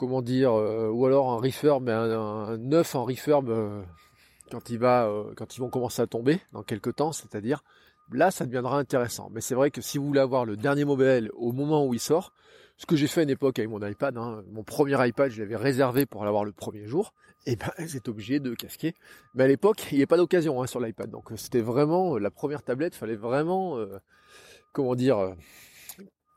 comment 0.00 0.22
dire, 0.22 0.54
euh, 0.54 0.88
ou 0.88 1.04
alors 1.04 1.30
un 1.30 1.36
refurb, 1.36 1.84
mais 1.84 1.92
un, 1.92 2.56
neuf 2.56 2.94
en 2.94 3.04
refurb 3.04 3.50
euh, 3.50 3.82
quand 4.50 4.70
il 4.70 4.78
va, 4.78 5.04
euh, 5.04 5.34
quand 5.36 5.58
ils 5.58 5.60
vont 5.60 5.68
commencer 5.68 6.00
à 6.00 6.06
tomber 6.06 6.40
dans 6.54 6.62
quelques 6.62 6.96
temps, 6.96 7.12
c'est-à-dire 7.12 7.62
là, 8.10 8.30
ça 8.30 8.46
deviendra 8.46 8.78
intéressant. 8.78 9.28
Mais 9.30 9.42
c'est 9.42 9.54
vrai 9.54 9.70
que 9.70 9.82
si 9.82 9.98
vous 9.98 10.06
voulez 10.06 10.20
avoir 10.20 10.46
le 10.46 10.56
dernier 10.56 10.86
modèle 10.86 11.28
au 11.34 11.52
moment 11.52 11.84
où 11.84 11.92
il 11.92 12.00
sort, 12.00 12.32
ce 12.78 12.86
que 12.86 12.96
j'ai 12.96 13.08
fait 13.08 13.20
à 13.20 13.22
une 13.24 13.30
époque 13.30 13.58
avec 13.58 13.68
mon 13.68 13.86
iPad, 13.86 14.16
hein, 14.16 14.42
mon 14.50 14.64
premier 14.64 15.06
iPad, 15.06 15.30
je 15.30 15.42
l'avais 15.42 15.56
réservé 15.56 16.06
pour 16.06 16.24
l'avoir 16.24 16.46
le 16.46 16.52
premier 16.52 16.86
jour, 16.86 17.12
et 17.46 17.56
ben 17.56 17.70
c'est 17.86 18.08
obligé 18.08 18.40
de 18.40 18.54
casquer. 18.54 18.94
Mais 19.34 19.44
à 19.44 19.48
l'époque, 19.48 19.86
il 19.90 19.96
n'y 19.96 20.00
avait 20.00 20.06
pas 20.06 20.16
d'occasion 20.16 20.62
hein, 20.62 20.66
sur 20.66 20.80
l'iPad, 20.80 21.10
donc 21.10 21.30
c'était 21.36 21.60
vraiment 21.60 22.16
la 22.16 22.30
première 22.30 22.62
tablette, 22.62 22.94
fallait 22.94 23.16
vraiment, 23.16 23.78
comment 24.72 24.94
dire 24.94 25.34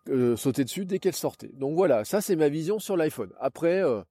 euh, 0.10 0.36
sauter 0.36 0.65
dessus 0.65 0.86
dès 0.86 1.00
qu'elle 1.00 1.15
sortait. 1.15 1.51
Donc 1.53 1.75
voilà, 1.75 2.03
ça 2.03 2.19
c'est 2.19 2.36
ma 2.36 2.50
vision 2.50 2.77
sur 2.77 2.98
l'iPhone. 2.98 3.31
Après, 3.39 3.81
euh, 3.81 4.01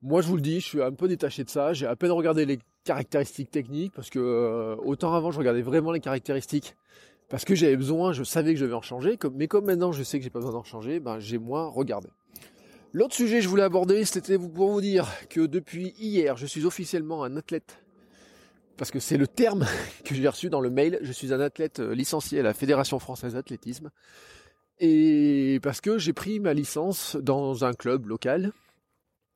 moi 0.00 0.20
je 0.20 0.28
vous 0.28 0.36
le 0.36 0.42
dis, 0.42 0.60
je 0.60 0.66
suis 0.66 0.82
un 0.82 0.92
peu 0.92 1.08
détaché 1.08 1.42
de 1.42 1.50
ça. 1.50 1.72
J'ai 1.72 1.86
à 1.86 1.96
peine 1.96 2.12
regardé 2.12 2.46
les 2.46 2.60
caractéristiques 2.84 3.50
techniques 3.50 3.92
parce 3.92 4.08
que 4.08 4.20
euh, 4.20 4.76
autant 4.84 5.14
avant 5.14 5.32
je 5.32 5.38
regardais 5.38 5.62
vraiment 5.62 5.90
les 5.90 5.98
caractéristiques 5.98 6.76
parce 7.28 7.44
que 7.44 7.56
j'avais 7.56 7.76
besoin, 7.76 8.12
je 8.12 8.22
savais 8.22 8.54
que 8.54 8.60
je 8.60 8.64
devais 8.64 8.76
en 8.76 8.82
changer. 8.82 9.18
mais 9.34 9.48
comme 9.48 9.64
maintenant 9.64 9.90
je 9.90 10.04
sais 10.04 10.18
que 10.18 10.24
j'ai 10.24 10.30
pas 10.30 10.38
besoin 10.38 10.52
d'en 10.52 10.62
changer, 10.62 11.00
ben 11.00 11.18
j'ai 11.18 11.38
moins 11.38 11.66
regardé. 11.66 12.08
L'autre 12.92 13.16
sujet 13.16 13.38
que 13.38 13.42
je 13.42 13.48
voulais 13.48 13.64
aborder, 13.64 14.04
c'était 14.04 14.38
pour 14.38 14.70
vous 14.70 14.80
dire 14.80 15.08
que 15.28 15.40
depuis 15.40 15.92
hier, 15.98 16.36
je 16.36 16.46
suis 16.46 16.64
officiellement 16.66 17.24
un 17.24 17.36
athlète 17.36 17.80
parce 18.76 18.92
que 18.92 19.00
c'est 19.00 19.16
le 19.16 19.26
terme 19.26 19.66
que 20.04 20.14
j'ai 20.14 20.28
reçu 20.28 20.50
dans 20.50 20.60
le 20.60 20.70
mail. 20.70 21.00
Je 21.02 21.10
suis 21.10 21.34
un 21.34 21.40
athlète 21.40 21.80
licencié 21.80 22.38
à 22.38 22.42
la 22.44 22.54
Fédération 22.54 23.00
française 23.00 23.34
d'athlétisme. 23.34 23.90
Et 24.78 25.58
parce 25.62 25.80
que 25.80 25.98
j'ai 25.98 26.12
pris 26.12 26.40
ma 26.40 26.52
licence 26.52 27.16
dans 27.16 27.64
un 27.64 27.72
club 27.72 28.06
local. 28.06 28.52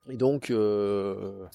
Et 0.08 0.16
donc, 0.16 0.50
euh, 0.50 1.46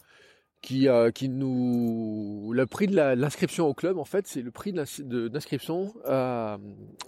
qui, 0.62 0.88
qui 1.13 1.30
nous. 1.30 2.51
Le 2.54 2.65
prix 2.65 2.88
de 2.88 2.96
l'inscription 2.96 3.68
au 3.68 3.74
club, 3.74 3.98
en 3.98 4.06
fait, 4.06 4.27
c'est 4.27 4.42
le 4.42 4.51
prix 4.51 4.74
de 4.74 5.30
l'inscription 5.32 5.94
à, 6.06 6.58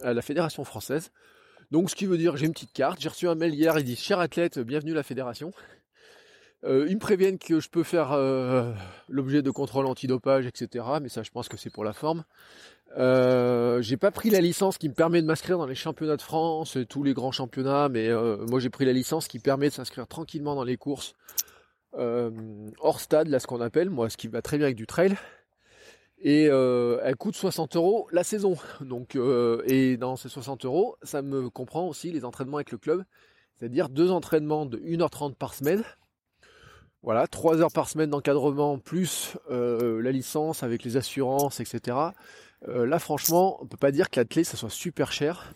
la 0.02 0.22
Fédération 0.22 0.64
française. 0.64 1.10
Donc, 1.70 1.90
ce 1.90 1.96
qui 1.96 2.06
veut 2.06 2.18
dire, 2.18 2.36
j'ai 2.36 2.46
une 2.46 2.52
petite 2.52 2.72
carte. 2.72 3.00
J'ai 3.00 3.08
reçu 3.08 3.28
un 3.28 3.34
mail 3.34 3.54
hier, 3.54 3.78
il 3.78 3.84
dit 3.84 3.96
Cher 3.96 4.20
athlète, 4.20 4.58
bienvenue 4.58 4.92
à 4.92 4.96
la 4.96 5.02
Fédération. 5.02 5.52
Euh, 6.64 6.86
ils 6.88 6.96
me 6.96 7.00
préviennent 7.00 7.38
que 7.38 7.60
je 7.60 7.68
peux 7.68 7.84
faire 7.84 8.12
euh, 8.12 8.72
l'objet 9.08 9.42
de 9.42 9.50
contrôle 9.50 9.86
antidopage, 9.86 10.46
etc. 10.46 10.84
Mais 11.00 11.08
ça, 11.08 11.22
je 11.22 11.30
pense 11.30 11.48
que 11.48 11.56
c'est 11.56 11.70
pour 11.70 11.84
la 11.84 11.92
forme. 11.92 12.24
Euh, 12.96 13.82
j'ai 13.82 13.96
pas 13.96 14.10
pris 14.10 14.30
la 14.30 14.40
licence 14.40 14.78
qui 14.78 14.88
me 14.88 14.94
permet 14.94 15.20
de 15.20 15.26
m'inscrire 15.26 15.58
dans 15.58 15.66
les 15.66 15.74
championnats 15.74 16.16
de 16.16 16.22
France, 16.22 16.78
tous 16.88 17.02
les 17.02 17.12
grands 17.12 17.32
championnats, 17.32 17.88
mais 17.88 18.08
euh, 18.08 18.38
moi 18.48 18.60
j'ai 18.60 18.70
pris 18.70 18.84
la 18.84 18.92
licence 18.92 19.28
qui 19.28 19.38
permet 19.38 19.68
de 19.68 19.74
s'inscrire 19.74 20.06
tranquillement 20.06 20.54
dans 20.54 20.64
les 20.64 20.76
courses 20.76 21.14
hors 21.92 23.00
stade, 23.00 23.28
là 23.28 23.40
ce 23.40 23.46
qu'on 23.46 23.60
appelle, 23.60 23.90
moi 23.90 24.08
ce 24.08 24.16
qui 24.16 24.28
va 24.28 24.40
très 24.40 24.56
bien 24.56 24.66
avec 24.66 24.76
du 24.76 24.86
trail. 24.86 25.16
Et 26.20 26.44
elle 26.44 27.16
coûte 27.16 27.34
60 27.34 27.76
euros 27.76 28.08
la 28.12 28.22
saison. 28.24 28.56
Donc 28.80 29.16
et 29.66 29.96
dans 29.96 30.16
ces 30.16 30.28
60 30.28 30.64
euros, 30.64 30.96
ça 31.02 31.22
me 31.22 31.50
comprend 31.50 31.88
aussi 31.88 32.12
les 32.12 32.24
entraînements 32.24 32.58
avec 32.58 32.70
le 32.70 32.78
club, 32.78 33.04
c'est-à-dire 33.56 33.88
deux 33.88 34.12
entraînements 34.12 34.64
de 34.64 34.78
1h30 34.78 35.34
par 35.34 35.54
semaine 35.54 35.82
voilà, 37.02 37.28
trois 37.28 37.60
heures 37.60 37.72
par 37.72 37.88
semaine 37.88 38.10
d'encadrement 38.10 38.78
plus 38.78 39.36
euh, 39.50 40.02
la 40.02 40.10
licence 40.10 40.62
avec 40.62 40.82
les 40.82 40.96
assurances, 40.96 41.60
etc. 41.60 41.96
Euh, 42.66 42.86
là, 42.86 42.98
franchement, 42.98 43.58
on 43.62 43.66
peut 43.66 43.76
pas 43.76 43.92
dire 43.92 44.10
que 44.10 44.18
l'athlète 44.18 44.46
ça 44.46 44.56
soit 44.56 44.70
super 44.70 45.12
cher. 45.12 45.52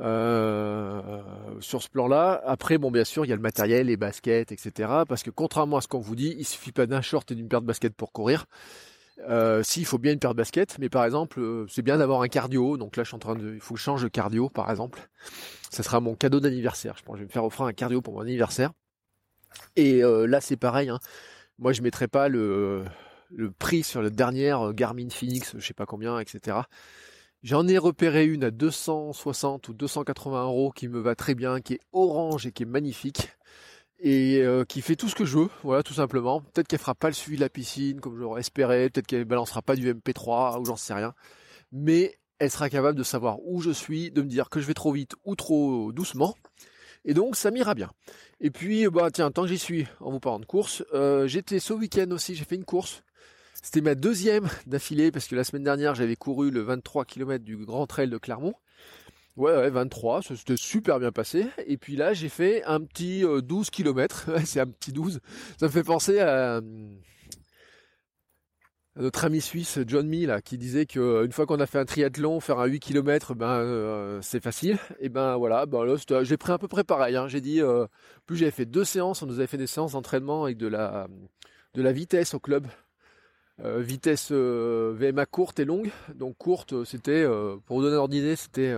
Euh, 0.00 1.00
sur 1.58 1.82
ce 1.82 1.88
plan-là. 1.88 2.40
Après, 2.46 2.78
bon, 2.78 2.92
bien 2.92 3.02
sûr, 3.02 3.24
il 3.24 3.28
y 3.28 3.32
a 3.32 3.36
le 3.36 3.42
matériel, 3.42 3.88
les 3.88 3.96
baskets, 3.96 4.52
etc. 4.52 4.90
Parce 5.08 5.24
que 5.24 5.30
contrairement 5.30 5.78
à 5.78 5.80
ce 5.80 5.88
qu'on 5.88 5.98
vous 5.98 6.14
dit, 6.14 6.36
il 6.38 6.44
suffit 6.44 6.70
pas 6.70 6.86
d'un 6.86 7.00
short 7.00 7.28
et 7.32 7.34
d'une 7.34 7.48
paire 7.48 7.60
de 7.60 7.66
baskets 7.66 7.94
pour 7.94 8.12
courir. 8.12 8.46
Euh, 9.28 9.64
si, 9.64 9.80
il 9.80 9.86
faut 9.86 9.98
bien 9.98 10.12
une 10.12 10.20
paire 10.20 10.30
de 10.30 10.36
baskets, 10.36 10.78
mais 10.78 10.88
par 10.88 11.04
exemple, 11.04 11.66
c'est 11.68 11.82
bien 11.82 11.98
d'avoir 11.98 12.22
un 12.22 12.28
cardio. 12.28 12.76
Donc 12.76 12.96
là, 12.96 13.02
je 13.02 13.08
suis 13.08 13.16
en 13.16 13.18
train 13.18 13.34
de, 13.34 13.54
il 13.54 13.60
faut 13.60 13.74
que 13.74 13.80
je 13.80 13.84
change 13.84 14.02
de 14.02 14.08
cardio, 14.08 14.48
par 14.48 14.70
exemple. 14.70 15.08
Ça 15.70 15.82
sera 15.82 15.98
mon 15.98 16.14
cadeau 16.14 16.38
d'anniversaire. 16.38 16.94
Je 16.96 17.02
pense 17.02 17.14
que 17.14 17.18
je 17.18 17.22
vais 17.24 17.28
me 17.28 17.32
faire 17.32 17.44
offrir 17.44 17.66
un 17.66 17.72
cardio 17.72 18.00
pour 18.00 18.14
mon 18.14 18.20
anniversaire. 18.20 18.70
Et 19.74 20.04
euh, 20.04 20.26
là, 20.26 20.40
c'est 20.40 20.56
pareil. 20.56 20.90
Hein. 20.90 21.00
Moi, 21.58 21.72
je 21.72 21.82
mettrai 21.82 22.06
pas 22.06 22.28
le, 22.28 22.84
le 23.30 23.50
prix 23.50 23.82
sur 23.82 24.02
la 24.02 24.10
dernière 24.10 24.72
Garmin 24.72 25.10
Phoenix, 25.10 25.54
je 25.56 25.66
sais 25.66 25.74
pas 25.74 25.86
combien, 25.86 26.18
etc. 26.18 26.58
J'en 27.42 27.68
ai 27.68 27.78
repéré 27.78 28.26
une 28.26 28.44
à 28.44 28.50
260 28.50 29.68
ou 29.68 29.74
280 29.74 30.44
euros 30.44 30.72
qui 30.72 30.88
me 30.88 30.98
va 30.98 31.14
très 31.14 31.34
bien, 31.34 31.60
qui 31.60 31.74
est 31.74 31.80
orange 31.92 32.46
et 32.46 32.52
qui 32.52 32.64
est 32.64 32.66
magnifique 32.66 33.28
et 34.00 34.40
euh, 34.42 34.64
qui 34.64 34.80
fait 34.80 34.96
tout 34.96 35.08
ce 35.08 35.14
que 35.14 35.24
je 35.24 35.38
veux, 35.38 35.48
voilà, 35.62 35.82
tout 35.82 35.94
simplement. 35.94 36.40
Peut-être 36.40 36.68
qu'elle 36.68 36.78
fera 36.78 36.94
pas 36.94 37.08
le 37.08 37.14
suivi 37.14 37.36
de 37.36 37.42
la 37.42 37.48
piscine 37.48 38.00
comme 38.00 38.18
j'aurais 38.18 38.40
espéré, 38.40 38.90
peut-être 38.90 39.06
qu'elle 39.06 39.24
balancera 39.24 39.62
pas 39.62 39.76
du 39.76 39.92
MP3 39.92 40.60
ou 40.60 40.64
j'en 40.64 40.76
sais 40.76 40.94
rien, 40.94 41.14
mais 41.72 42.18
elle 42.38 42.50
sera 42.50 42.70
capable 42.70 42.96
de 42.96 43.02
savoir 43.02 43.38
où 43.44 43.60
je 43.60 43.70
suis, 43.70 44.10
de 44.10 44.22
me 44.22 44.28
dire 44.28 44.48
que 44.48 44.60
je 44.60 44.66
vais 44.66 44.74
trop 44.74 44.92
vite 44.92 45.14
ou 45.24 45.34
trop 45.36 45.92
doucement, 45.92 46.36
et 47.08 47.14
donc 47.14 47.36
ça 47.36 47.50
m'ira 47.50 47.74
bien. 47.74 47.90
Et 48.38 48.50
puis, 48.50 48.86
bah 48.88 49.10
tiens, 49.10 49.30
tant 49.30 49.42
que 49.42 49.48
j'y 49.48 49.58
suis, 49.58 49.86
en 50.00 50.10
vous 50.10 50.20
parlant 50.20 50.38
de 50.38 50.44
course, 50.44 50.84
euh, 50.92 51.26
j'étais 51.26 51.58
ce 51.58 51.72
week-end 51.72 52.10
aussi, 52.10 52.34
j'ai 52.34 52.44
fait 52.44 52.54
une 52.54 52.66
course. 52.66 53.02
C'était 53.62 53.80
ma 53.80 53.94
deuxième 53.94 54.46
d'affilée, 54.66 55.10
parce 55.10 55.26
que 55.26 55.34
la 55.34 55.42
semaine 55.42 55.64
dernière, 55.64 55.94
j'avais 55.94 56.16
couru 56.16 56.50
le 56.50 56.60
23 56.60 57.06
km 57.06 57.42
du 57.42 57.56
Grand 57.56 57.86
Trail 57.86 58.10
de 58.10 58.18
Clermont. 58.18 58.52
Ouais, 59.38 59.56
ouais, 59.56 59.70
23, 59.70 60.20
ça 60.20 60.36
s'était 60.36 60.58
super 60.58 61.00
bien 61.00 61.10
passé. 61.10 61.46
Et 61.66 61.78
puis 61.78 61.96
là, 61.96 62.12
j'ai 62.12 62.28
fait 62.28 62.62
un 62.64 62.80
petit 62.80 63.22
12 63.22 63.70
km. 63.70 64.28
c'est 64.44 64.60
un 64.60 64.66
petit 64.66 64.92
12. 64.92 65.20
Ça 65.58 65.66
me 65.66 65.70
fait 65.70 65.84
penser 65.84 66.20
à, 66.20 66.60
notre 68.98 69.24
ami 69.24 69.40
suisse 69.40 69.78
John 69.86 70.08
Mee 70.08 70.26
qui 70.44 70.58
disait 70.58 70.86
que 70.86 70.98
euh, 70.98 71.24
une 71.24 71.32
fois 71.32 71.46
qu'on 71.46 71.60
a 71.60 71.66
fait 71.66 71.78
un 71.78 71.84
triathlon, 71.84 72.40
faire 72.40 72.58
un 72.58 72.66
8 72.66 72.80
km, 72.80 73.34
ben 73.34 73.46
euh, 73.46 74.20
c'est 74.22 74.42
facile. 74.42 74.78
Et 75.00 75.08
ben 75.08 75.36
voilà, 75.36 75.66
ben 75.66 75.96
j'ai 76.22 76.36
pris 76.36 76.52
à 76.52 76.58
peu 76.58 76.68
près 76.68 76.84
pareil. 76.84 77.16
Hein. 77.16 77.28
J'ai 77.28 77.40
dit, 77.40 77.62
euh, 77.62 77.86
plus 78.26 78.36
j'avais 78.36 78.50
fait 78.50 78.66
deux 78.66 78.84
séances, 78.84 79.22
on 79.22 79.26
nous 79.26 79.38
avait 79.38 79.46
fait 79.46 79.56
des 79.56 79.66
séances 79.66 79.92
d'entraînement 79.92 80.44
avec 80.44 80.56
de 80.56 80.66
la 80.66 81.06
de 81.74 81.82
la 81.82 81.92
vitesse 81.92 82.34
au 82.34 82.40
club. 82.40 82.66
vitesse 83.62 84.32
VMA 84.32 85.26
courte 85.26 85.60
et 85.60 85.64
longue. 85.64 85.90
Donc 86.14 86.36
courte, 86.36 86.84
c'était, 86.84 87.24
pour 87.66 87.78
vous 87.78 87.82
donner 87.82 87.96
un 87.96 88.08
d'idée, 88.08 88.36
c'était 88.36 88.74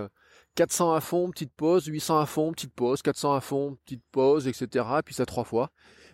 400 0.55 0.93
à 0.93 1.01
fond, 1.01 1.29
petite 1.31 1.53
pause, 1.53 1.85
800 1.85 2.19
à 2.19 2.25
fond, 2.25 2.51
petite 2.51 2.73
pause, 2.73 3.01
400 3.01 3.33
à 3.33 3.41
fond, 3.41 3.77
petite 3.85 4.03
pause, 4.11 4.47
etc. 4.47 4.85
puis 5.03 5.15
ça 5.15 5.25
trois 5.25 5.43
fois. 5.45 5.71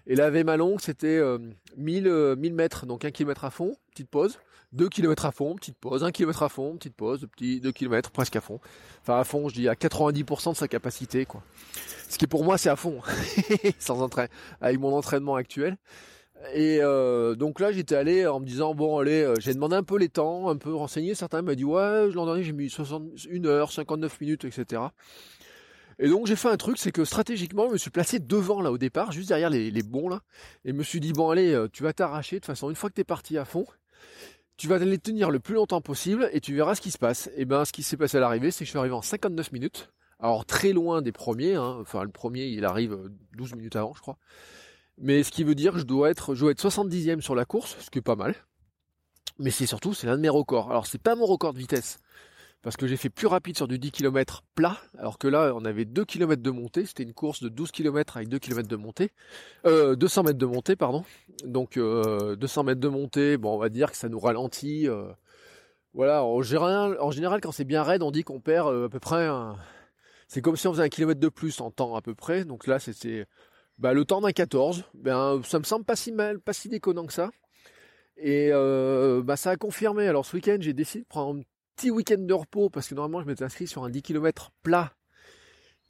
Et 0.07 0.15
la 0.15 0.57
longue, 0.57 0.79
c'était 0.79 1.21
1000, 1.75 2.35
1000 2.37 2.53
mètres, 2.53 2.85
donc 2.85 3.05
1 3.05 3.11
km 3.11 3.45
à 3.45 3.49
fond, 3.49 3.75
petite 3.91 4.09
pause. 4.09 4.39
2 4.73 4.89
km 4.89 5.25
à 5.25 5.31
fond, 5.31 5.55
petite 5.55 5.77
pause, 5.77 6.03
1 6.03 6.11
km 6.11 6.43
à 6.43 6.49
fond, 6.49 6.75
petite 6.75 6.95
pause, 6.95 7.25
petit 7.31 7.61
2 7.61 7.71
km 7.71 8.11
presque 8.11 8.35
à 8.35 8.41
fond. 8.41 8.59
Enfin 9.01 9.19
à 9.19 9.23
fond, 9.23 9.47
je 9.47 9.55
dis 9.55 9.69
à 9.69 9.73
90% 9.73 10.51
de 10.51 10.57
sa 10.57 10.67
capacité 10.67 11.25
quoi. 11.25 11.41
Ce 12.09 12.17
qui 12.17 12.27
pour 12.27 12.43
moi 12.43 12.57
c'est 12.57 12.69
à 12.69 12.75
fond, 12.75 13.01
sans 13.79 14.01
entraînement, 14.01 14.33
avec 14.59 14.79
mon 14.79 14.93
entraînement 14.93 15.35
actuel. 15.35 15.77
Et 16.53 16.79
euh, 16.81 17.35
donc 17.35 17.59
là 17.59 17.71
j'étais 17.71 17.95
allé 17.95 18.27
en 18.27 18.39
me 18.39 18.45
disant 18.45 18.75
bon 18.75 18.99
allez, 18.99 19.23
euh, 19.23 19.35
j'ai 19.39 19.53
demandé 19.53 19.75
un 19.75 19.83
peu 19.83 19.97
les 19.97 20.09
temps, 20.09 20.49
un 20.49 20.57
peu 20.57 20.73
renseigné. 20.75 21.15
Certains 21.15 21.41
m'ont 21.41 21.53
dit 21.53 21.63
ouais 21.63 22.11
l'an 22.11 22.25
dernier 22.25 22.43
j'ai 22.43 22.53
mis 22.53 22.69
61 22.69 23.45
heures, 23.45 23.71
59 23.71 24.19
minutes, 24.19 24.45
etc. 24.45 24.81
Et 25.99 26.09
donc 26.09 26.27
j'ai 26.27 26.35
fait 26.35 26.49
un 26.49 26.57
truc, 26.57 26.77
c'est 26.77 26.91
que 26.91 27.05
stratégiquement, 27.05 27.67
je 27.67 27.73
me 27.73 27.77
suis 27.77 27.89
placé 27.89 28.19
devant 28.19 28.61
là 28.61 28.71
au 28.71 28.77
départ, 28.77 29.11
juste 29.11 29.29
derrière 29.29 29.49
les, 29.49 29.71
bons 29.83 30.09
là, 30.09 30.21
et 30.63 30.73
me 30.73 30.83
suis 30.83 30.99
dit 30.99 31.11
bon 31.11 31.29
allez, 31.29 31.53
euh, 31.53 31.67
tu 31.71 31.83
vas 31.83 31.93
t'arracher 31.93 32.35
de 32.35 32.39
toute 32.41 32.45
façon. 32.47 32.69
Une 32.69 32.75
fois 32.75 32.89
que 32.89 32.95
t'es 32.95 33.03
parti 33.03 33.37
à 33.37 33.45
fond, 33.45 33.65
tu 34.57 34.67
vas 34.67 34.77
les 34.77 34.99
tenir 34.99 35.31
le 35.31 35.39
plus 35.39 35.55
longtemps 35.55 35.81
possible 35.81 36.29
et 36.33 36.41
tu 36.41 36.53
verras 36.53 36.75
ce 36.75 36.81
qui 36.81 36.91
se 36.91 36.99
passe. 36.99 37.29
Et 37.35 37.45
ben 37.45 37.65
ce 37.65 37.71
qui 37.71 37.81
s'est 37.81 37.97
passé 37.97 38.17
à 38.17 38.19
l'arrivée, 38.19 38.51
c'est 38.51 38.59
que 38.59 38.65
je 38.65 38.71
suis 38.71 38.79
arrivé 38.79 38.93
en 38.93 39.01
59 39.01 39.51
minutes. 39.51 39.91
Alors 40.19 40.45
très 40.45 40.71
loin 40.71 41.01
des 41.01 41.11
premiers, 41.11 41.55
hein. 41.55 41.77
enfin 41.81 42.03
le 42.03 42.09
premier 42.09 42.45
il 42.45 42.65
arrive 42.65 42.97
12 43.35 43.55
minutes 43.55 43.75
avant 43.75 43.93
je 43.93 44.01
crois. 44.01 44.17
Mais 44.99 45.23
ce 45.23 45.31
qui 45.31 45.43
veut 45.43 45.55
dire 45.55 45.73
que 45.73 45.79
je 45.79 45.83
dois 45.83 46.09
être, 46.09 46.33
je 46.35 46.41
dois 46.41 46.51
être 46.51 46.67
70e 46.67 47.21
sur 47.21 47.35
la 47.35 47.45
course, 47.45 47.75
ce 47.79 47.89
qui 47.89 47.99
est 47.99 48.03
pas 48.03 48.15
mal. 48.15 48.35
Mais 49.39 49.51
c'est 49.51 49.67
surtout, 49.67 49.93
c'est 49.93 50.07
l'un 50.07 50.15
de 50.15 50.21
mes 50.21 50.29
records. 50.29 50.69
Alors 50.71 50.87
c'est 50.87 51.01
pas 51.01 51.15
mon 51.15 51.25
record 51.25 51.53
de 51.53 51.59
vitesse 51.59 51.99
parce 52.61 52.75
que 52.75 52.87
j'ai 52.87 52.97
fait 52.97 53.09
plus 53.09 53.27
rapide 53.27 53.55
sur 53.55 53.67
du 53.67 53.79
10 53.79 53.91
km 53.91 54.43
plat, 54.55 54.77
alors 54.97 55.17
que 55.17 55.27
là 55.27 55.53
on 55.55 55.63
avait 55.65 55.85
2 55.85 56.05
km 56.05 56.41
de 56.41 56.51
montée, 56.51 56.85
c'était 56.85 57.03
une 57.03 57.13
course 57.13 57.41
de 57.41 57.49
12 57.49 57.71
km 57.71 58.17
avec 58.17 58.29
2 58.29 58.39
km 58.39 58.67
de 58.67 58.75
montée, 58.75 59.11
euh, 59.65 59.95
200 59.95 60.23
mètres 60.23 60.37
de 60.37 60.45
montée 60.45 60.75
pardon, 60.75 61.03
donc 61.43 61.77
euh, 61.77 62.35
200 62.35 62.63
mètres 62.63 62.81
de 62.81 62.87
montée, 62.87 63.37
bon 63.37 63.55
on 63.55 63.57
va 63.57 63.69
dire 63.69 63.91
que 63.91 63.97
ça 63.97 64.09
nous 64.09 64.19
ralentit, 64.19 64.87
euh, 64.87 65.07
voilà, 65.93 66.23
en 66.23 66.41
général, 66.41 67.41
quand 67.41 67.51
c'est 67.51 67.65
bien 67.65 67.83
raide 67.83 68.03
on 68.03 68.11
dit 68.11 68.23
qu'on 68.23 68.39
perd 68.39 68.67
euh, 68.67 68.85
à 68.87 68.89
peu 68.89 68.99
près, 68.99 69.27
c'est 70.27 70.41
comme 70.41 70.57
si 70.57 70.67
on 70.67 70.73
faisait 70.73 70.83
un 70.83 70.89
kilomètre 70.89 71.19
de 71.19 71.29
plus 71.29 71.61
en 71.61 71.71
temps 71.71 71.95
à 71.95 72.01
peu 72.01 72.15
près, 72.15 72.43
donc 72.43 72.67
là 72.67 72.79
c'était 72.79 73.25
bah, 73.77 73.93
le 73.93 74.05
temps 74.05 74.21
d'un 74.21 74.31
14, 74.31 74.83
ben 74.95 75.41
ça 75.43 75.59
me 75.59 75.63
semble 75.63 75.85
pas 75.85 75.95
si 75.95 76.11
mal, 76.11 76.39
pas 76.39 76.53
si 76.53 76.67
déconnant 76.69 77.05
que 77.05 77.13
ça. 77.13 77.29
Et 78.17 78.49
euh, 78.51 79.21
bah, 79.23 79.37
ça 79.37 79.51
a 79.51 79.55
confirmé. 79.55 80.07
Alors 80.07 80.25
ce 80.25 80.35
week-end, 80.35 80.57
j'ai 80.59 80.73
décidé 80.73 81.03
de 81.03 81.07
prendre 81.07 81.43
petit 81.77 81.91
week-end 81.91 82.17
de 82.17 82.33
repos 82.33 82.69
parce 82.69 82.87
que 82.87 82.95
normalement 82.95 83.21
je 83.21 83.27
m'étais 83.27 83.43
inscrit 83.43 83.67
sur 83.67 83.83
un 83.83 83.89
10 83.89 84.01
km 84.01 84.51
plat. 84.63 84.91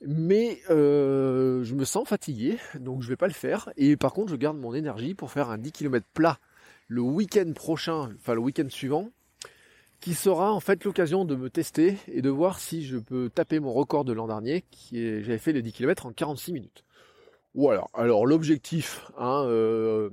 Mais 0.01 0.59
euh, 0.69 1.63
je 1.63 1.73
me 1.73 1.83
sens 1.83 2.07
fatigué, 2.07 2.59
donc 2.79 3.01
je 3.01 3.07
vais 3.07 3.15
pas 3.15 3.27
le 3.27 3.33
faire. 3.33 3.69
Et 3.77 3.97
par 3.97 4.13
contre, 4.13 4.29
je 4.29 4.35
garde 4.35 4.57
mon 4.57 4.75
énergie 4.75 5.15
pour 5.15 5.31
faire 5.31 5.49
un 5.49 5.57
10 5.57 5.71
km 5.71 6.05
plat 6.13 6.37
le 6.87 7.01
week-end 7.01 7.51
prochain, 7.53 8.11
enfin 8.15 8.35
le 8.35 8.39
week-end 8.39 8.67
suivant, 8.69 9.09
qui 9.99 10.13
sera 10.13 10.53
en 10.53 10.59
fait 10.59 10.83
l'occasion 10.83 11.25
de 11.25 11.35
me 11.35 11.49
tester 11.49 11.97
et 12.07 12.21
de 12.21 12.29
voir 12.29 12.59
si 12.59 12.85
je 12.85 12.97
peux 12.97 13.31
taper 13.33 13.59
mon 13.59 13.73
record 13.73 14.05
de 14.05 14.13
l'an 14.13 14.27
dernier, 14.27 14.63
qui 14.69 15.01
est 15.01 15.23
j'avais 15.23 15.39
fait 15.39 15.53
les 15.53 15.63
10 15.63 15.73
km 15.73 16.05
en 16.05 16.11
46 16.11 16.53
minutes. 16.53 16.83
Voilà. 17.55 17.85
Alors 17.95 18.27
l'objectif, 18.27 19.09
hein, 19.17 19.43
euh, 19.45 20.11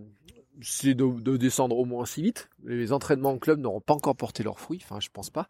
c'est 0.62 0.94
de, 0.94 1.36
descendre 1.36 1.76
au 1.78 1.84
moins 1.84 2.06
si 2.06 2.22
vite. 2.22 2.48
Les 2.64 2.92
entraînements 2.92 3.32
en 3.32 3.38
club 3.38 3.58
n'auront 3.60 3.80
pas 3.80 3.94
encore 3.94 4.16
porté 4.16 4.42
leurs 4.42 4.60
fruits, 4.60 4.80
enfin 4.82 5.00
je 5.00 5.08
pense 5.12 5.30
pas. 5.30 5.48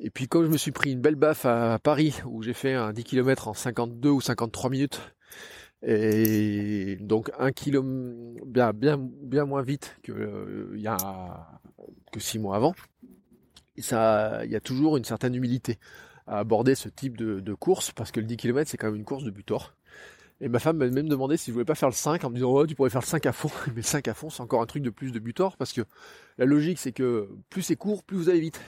Et 0.00 0.10
puis 0.10 0.28
comme 0.28 0.44
je 0.44 0.50
me 0.50 0.56
suis 0.56 0.72
pris 0.72 0.92
une 0.92 1.00
belle 1.00 1.16
baffe 1.16 1.44
à 1.44 1.78
Paris, 1.78 2.14
où 2.26 2.42
j'ai 2.42 2.54
fait 2.54 2.74
un 2.74 2.92
10 2.92 3.04
km 3.04 3.48
en 3.48 3.54
52 3.54 4.10
ou 4.10 4.20
53 4.20 4.70
minutes, 4.70 5.00
et 5.82 6.96
donc 7.00 7.30
un 7.38 7.52
kilomètre 7.52 8.44
bien 8.46 8.72
bien 8.72 8.98
bien 8.98 9.44
moins 9.44 9.62
vite 9.62 9.96
que 10.02 10.78
six 12.18 12.38
mois 12.38 12.56
avant. 12.56 12.74
Ça, 13.78 14.44
il 14.44 14.50
y 14.50 14.56
a 14.56 14.60
toujours 14.60 14.96
une 14.96 15.04
certaine 15.04 15.36
humilité 15.36 15.78
à 16.26 16.38
aborder 16.38 16.74
ce 16.74 16.88
type 16.88 17.16
de, 17.16 17.38
de 17.38 17.54
course 17.54 17.92
parce 17.92 18.10
que 18.10 18.18
le 18.18 18.26
10 18.26 18.36
km 18.36 18.68
c'est 18.68 18.76
quand 18.76 18.88
même 18.88 18.96
une 18.96 19.04
course 19.04 19.24
de 19.24 19.30
butor. 19.30 19.72
Et 20.40 20.48
ma 20.48 20.60
femme 20.60 20.76
m'a 20.76 20.86
même 20.88 21.08
demandé 21.08 21.36
si 21.36 21.46
je 21.50 21.52
voulais 21.52 21.64
pas 21.64 21.74
faire 21.74 21.88
le 21.88 21.94
5 21.94 22.22
en 22.22 22.30
me 22.30 22.36
disant, 22.36 22.52
oh, 22.52 22.66
tu 22.66 22.74
pourrais 22.74 22.90
faire 22.90 23.00
le 23.00 23.06
5 23.06 23.26
à 23.26 23.32
fond. 23.32 23.50
Mais 23.68 23.76
le 23.76 23.82
5 23.82 24.06
à 24.08 24.14
fond, 24.14 24.30
c'est 24.30 24.42
encore 24.42 24.62
un 24.62 24.66
truc 24.66 24.82
de 24.82 24.90
plus 24.90 25.10
de 25.10 25.18
butor 25.18 25.56
parce 25.56 25.72
que 25.72 25.82
la 26.38 26.44
logique, 26.44 26.78
c'est 26.78 26.92
que 26.92 27.28
plus 27.50 27.62
c'est 27.62 27.76
court, 27.76 28.04
plus 28.04 28.16
vous 28.16 28.28
allez 28.28 28.40
vite. 28.40 28.60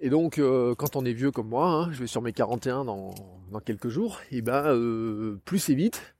Et 0.00 0.10
donc, 0.10 0.38
euh, 0.38 0.74
quand 0.76 0.96
on 0.96 1.04
est 1.04 1.12
vieux 1.12 1.30
comme 1.30 1.48
moi, 1.48 1.68
hein, 1.68 1.92
je 1.92 1.98
vais 1.98 2.06
sur 2.06 2.22
mes 2.22 2.32
41 2.32 2.84
dans, 2.84 3.14
dans 3.50 3.60
quelques 3.60 3.88
jours, 3.88 4.20
et 4.30 4.42
ben 4.42 4.64
euh, 4.66 5.40
plus 5.44 5.58
c'est 5.58 5.74
vite, 5.74 6.14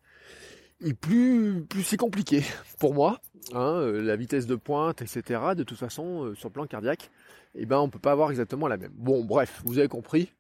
et 0.81 0.95
plus, 0.95 1.65
plus 1.65 1.85
c'est 1.85 1.97
compliqué 1.97 2.43
pour 2.81 2.93
moi. 2.93 3.21
Hein, 3.55 3.77
euh, 3.77 4.03
la 4.03 4.17
vitesse 4.17 4.47
de 4.47 4.57
pointe, 4.57 5.01
etc. 5.01 5.41
De 5.57 5.63
toute 5.63 5.79
façon, 5.79 6.35
sur 6.35 6.49
le 6.49 6.53
plan 6.53 6.67
cardiaque, 6.67 7.11
et 7.55 7.67
ben 7.67 7.79
on 7.79 7.89
peut 7.89 8.01
pas 8.01 8.13
avoir 8.13 8.31
exactement 8.31 8.67
la 8.67 8.77
même. 8.77 8.93
Bon, 8.95 9.25
bref, 9.25 9.63
vous 9.65 9.79
avez 9.79 9.89
compris. 9.89 10.33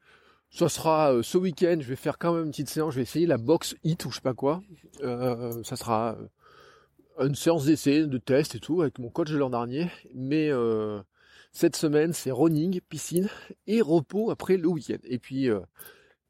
Ça 0.51 0.69
sera 0.69 1.23
ce 1.23 1.39
week-end, 1.39 1.77
je 1.81 1.89
vais 1.89 1.97
faire 1.97 2.19
quand 2.19 2.35
même 2.35 2.45
une 2.45 2.51
petite 2.51 2.71
séance, 2.71 2.93
je 2.93 2.97
vais 2.97 3.03
essayer 3.03 3.27
la 3.27 3.37
box 3.37 3.77
hit 3.85 4.05
ou 4.07 4.11
je 4.11 4.17
sais 4.17 4.21
pas 4.21 4.35
quoi. 4.35 4.63
ça 5.01 5.77
sera 5.77 6.17
une 7.21 7.35
séance 7.35 7.67
d'essai, 7.67 8.07
de 8.07 8.19
test 8.19 8.55
et 8.55 8.61
tout, 8.61 8.81
avec 8.81 8.99
mon 8.99 9.11
coach 9.11 9.31
de 9.31 9.37
l'an 9.37 9.51
dernier. 9.51 9.91
Mais 10.15 10.51
cette 11.53 11.77
semaine, 11.77 12.13
c'est 12.13 12.31
running, 12.31 12.81
piscine 12.89 13.29
et 13.67 13.81
repos 13.81 14.31
après 14.31 14.57
le 14.57 14.69
week-end. 14.69 14.99
Et 15.05 15.19
puis, 15.19 15.51
euh, 15.51 15.61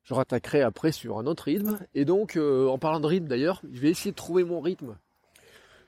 je 0.04 0.14
rattaquerai 0.14 0.62
après 0.62 0.92
sur 0.92 1.18
un 1.18 1.26
autre 1.26 1.44
rythme. 1.44 1.78
Et 1.94 2.04
donc, 2.04 2.36
euh, 2.36 2.66
en 2.68 2.78
parlant 2.78 3.00
de 3.00 3.06
rythme 3.06 3.26
d'ailleurs, 3.26 3.60
je 3.70 3.80
vais 3.80 3.90
essayer 3.90 4.12
de 4.12 4.16
trouver 4.16 4.44
mon 4.44 4.60
rythme 4.60 4.96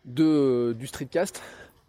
du 0.05 0.87
streetcast. 0.87 1.43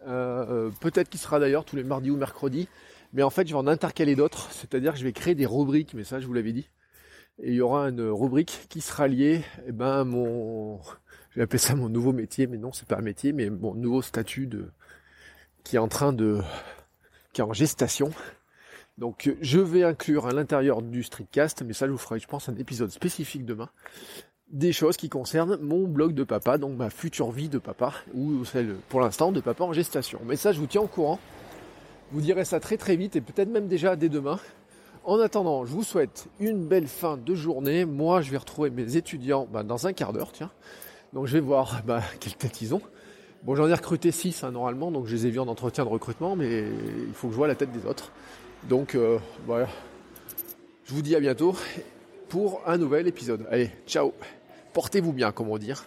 Euh, 0.06 0.70
peut-être 0.80 1.08
qu'il 1.08 1.20
sera 1.20 1.38
d'ailleurs 1.38 1.64
tous 1.64 1.76
les 1.76 1.84
mardis 1.84 2.10
ou 2.10 2.16
mercredis. 2.16 2.68
Mais 3.12 3.22
en 3.22 3.30
fait, 3.30 3.46
je 3.46 3.52
vais 3.52 3.58
en 3.58 3.66
intercaler 3.66 4.16
d'autres. 4.16 4.50
C'est-à-dire 4.52 4.92
que 4.92 4.98
je 4.98 5.04
vais 5.04 5.12
créer 5.12 5.34
des 5.34 5.46
rubriques, 5.46 5.94
mais 5.94 6.04
ça, 6.04 6.20
je 6.20 6.26
vous 6.26 6.32
l'avais 6.32 6.52
dit. 6.52 6.68
Et 7.42 7.50
il 7.50 7.54
y 7.54 7.60
aura 7.60 7.88
une 7.88 8.02
rubrique 8.02 8.66
qui 8.68 8.80
sera 8.80 9.08
liée, 9.08 9.42
eh 9.66 9.72
ben, 9.72 10.04
mon, 10.04 10.80
je 11.30 11.36
vais 11.36 11.42
appeler 11.42 11.58
ça 11.58 11.74
mon 11.74 11.88
nouveau 11.88 12.12
métier, 12.12 12.46
mais 12.46 12.58
non, 12.58 12.72
c'est 12.72 12.86
pas 12.86 12.98
un 12.98 13.02
métier, 13.02 13.32
mais 13.32 13.48
mon 13.48 13.74
nouveau 13.74 14.02
statut 14.02 14.46
de, 14.46 14.70
qui 15.64 15.76
est 15.76 15.78
en 15.78 15.88
train 15.88 16.12
de, 16.12 16.40
qui 17.32 17.40
est 17.40 17.44
en 17.44 17.54
gestation. 17.54 18.10
Donc 18.98 19.34
je 19.40 19.58
vais 19.58 19.82
inclure 19.82 20.26
à 20.26 20.32
l'intérieur 20.32 20.82
du 20.82 21.02
streetcast, 21.02 21.62
mais 21.62 21.72
ça 21.72 21.86
je 21.86 21.92
vous 21.92 21.98
ferai 21.98 22.20
je 22.20 22.26
pense 22.26 22.50
un 22.50 22.56
épisode 22.56 22.90
spécifique 22.90 23.46
demain, 23.46 23.70
des 24.50 24.72
choses 24.72 24.98
qui 24.98 25.08
concernent 25.08 25.56
mon 25.56 25.88
blog 25.88 26.12
de 26.12 26.24
papa, 26.24 26.58
donc 26.58 26.76
ma 26.76 26.90
future 26.90 27.30
vie 27.30 27.48
de 27.48 27.58
papa, 27.58 27.94
ou 28.12 28.44
celle 28.44 28.76
pour 28.90 29.00
l'instant 29.00 29.32
de 29.32 29.40
papa 29.40 29.64
en 29.64 29.72
gestation. 29.72 30.20
Mais 30.26 30.36
ça 30.36 30.52
je 30.52 30.60
vous 30.60 30.66
tiens 30.66 30.82
au 30.82 30.86
courant. 30.86 31.18
Vous 32.12 32.20
direz 32.20 32.44
ça 32.44 32.60
très 32.60 32.76
très 32.76 32.94
vite 32.94 33.16
et 33.16 33.22
peut-être 33.22 33.48
même 33.48 33.68
déjà 33.68 33.96
dès 33.96 34.10
demain. 34.10 34.38
En 35.04 35.18
attendant, 35.18 35.64
je 35.64 35.72
vous 35.72 35.82
souhaite 35.82 36.28
une 36.40 36.66
belle 36.66 36.86
fin 36.86 37.16
de 37.16 37.34
journée. 37.34 37.86
Moi 37.86 38.20
je 38.20 38.30
vais 38.30 38.36
retrouver 38.36 38.68
mes 38.68 38.96
étudiants 38.96 39.48
bah, 39.50 39.62
dans 39.62 39.86
un 39.86 39.94
quart 39.94 40.12
d'heure, 40.12 40.30
tiens. 40.30 40.50
Donc 41.14 41.26
je 41.26 41.32
vais 41.32 41.40
voir 41.40 41.82
bah, 41.86 42.02
quelle 42.20 42.34
tête 42.34 42.60
ils 42.60 42.74
ont. 42.74 42.82
Bon, 43.44 43.54
j'en 43.54 43.66
ai 43.66 43.72
recruté 43.72 44.12
6 44.12 44.44
hein, 44.44 44.52
normalement, 44.52 44.90
donc 44.90 45.06
je 45.06 45.16
les 45.16 45.26
ai 45.26 45.30
vus 45.30 45.40
en 45.40 45.48
entretien 45.48 45.84
de 45.84 45.88
recrutement, 45.88 46.36
mais 46.36 46.64
il 47.08 47.14
faut 47.14 47.28
que 47.28 47.32
je 47.32 47.38
vois 47.38 47.48
la 47.48 47.54
tête 47.54 47.72
des 47.72 47.86
autres. 47.86 48.12
Donc 48.68 48.94
euh, 48.94 49.18
voilà. 49.46 49.68
Je 50.84 50.92
vous 50.92 51.00
dis 51.00 51.16
à 51.16 51.20
bientôt 51.20 51.56
pour 52.28 52.60
un 52.66 52.76
nouvel 52.76 53.08
épisode. 53.08 53.46
Allez, 53.50 53.70
ciao. 53.86 54.12
Portez-vous 54.74 55.14
bien, 55.14 55.32
comment 55.32 55.56
dire. 55.56 55.86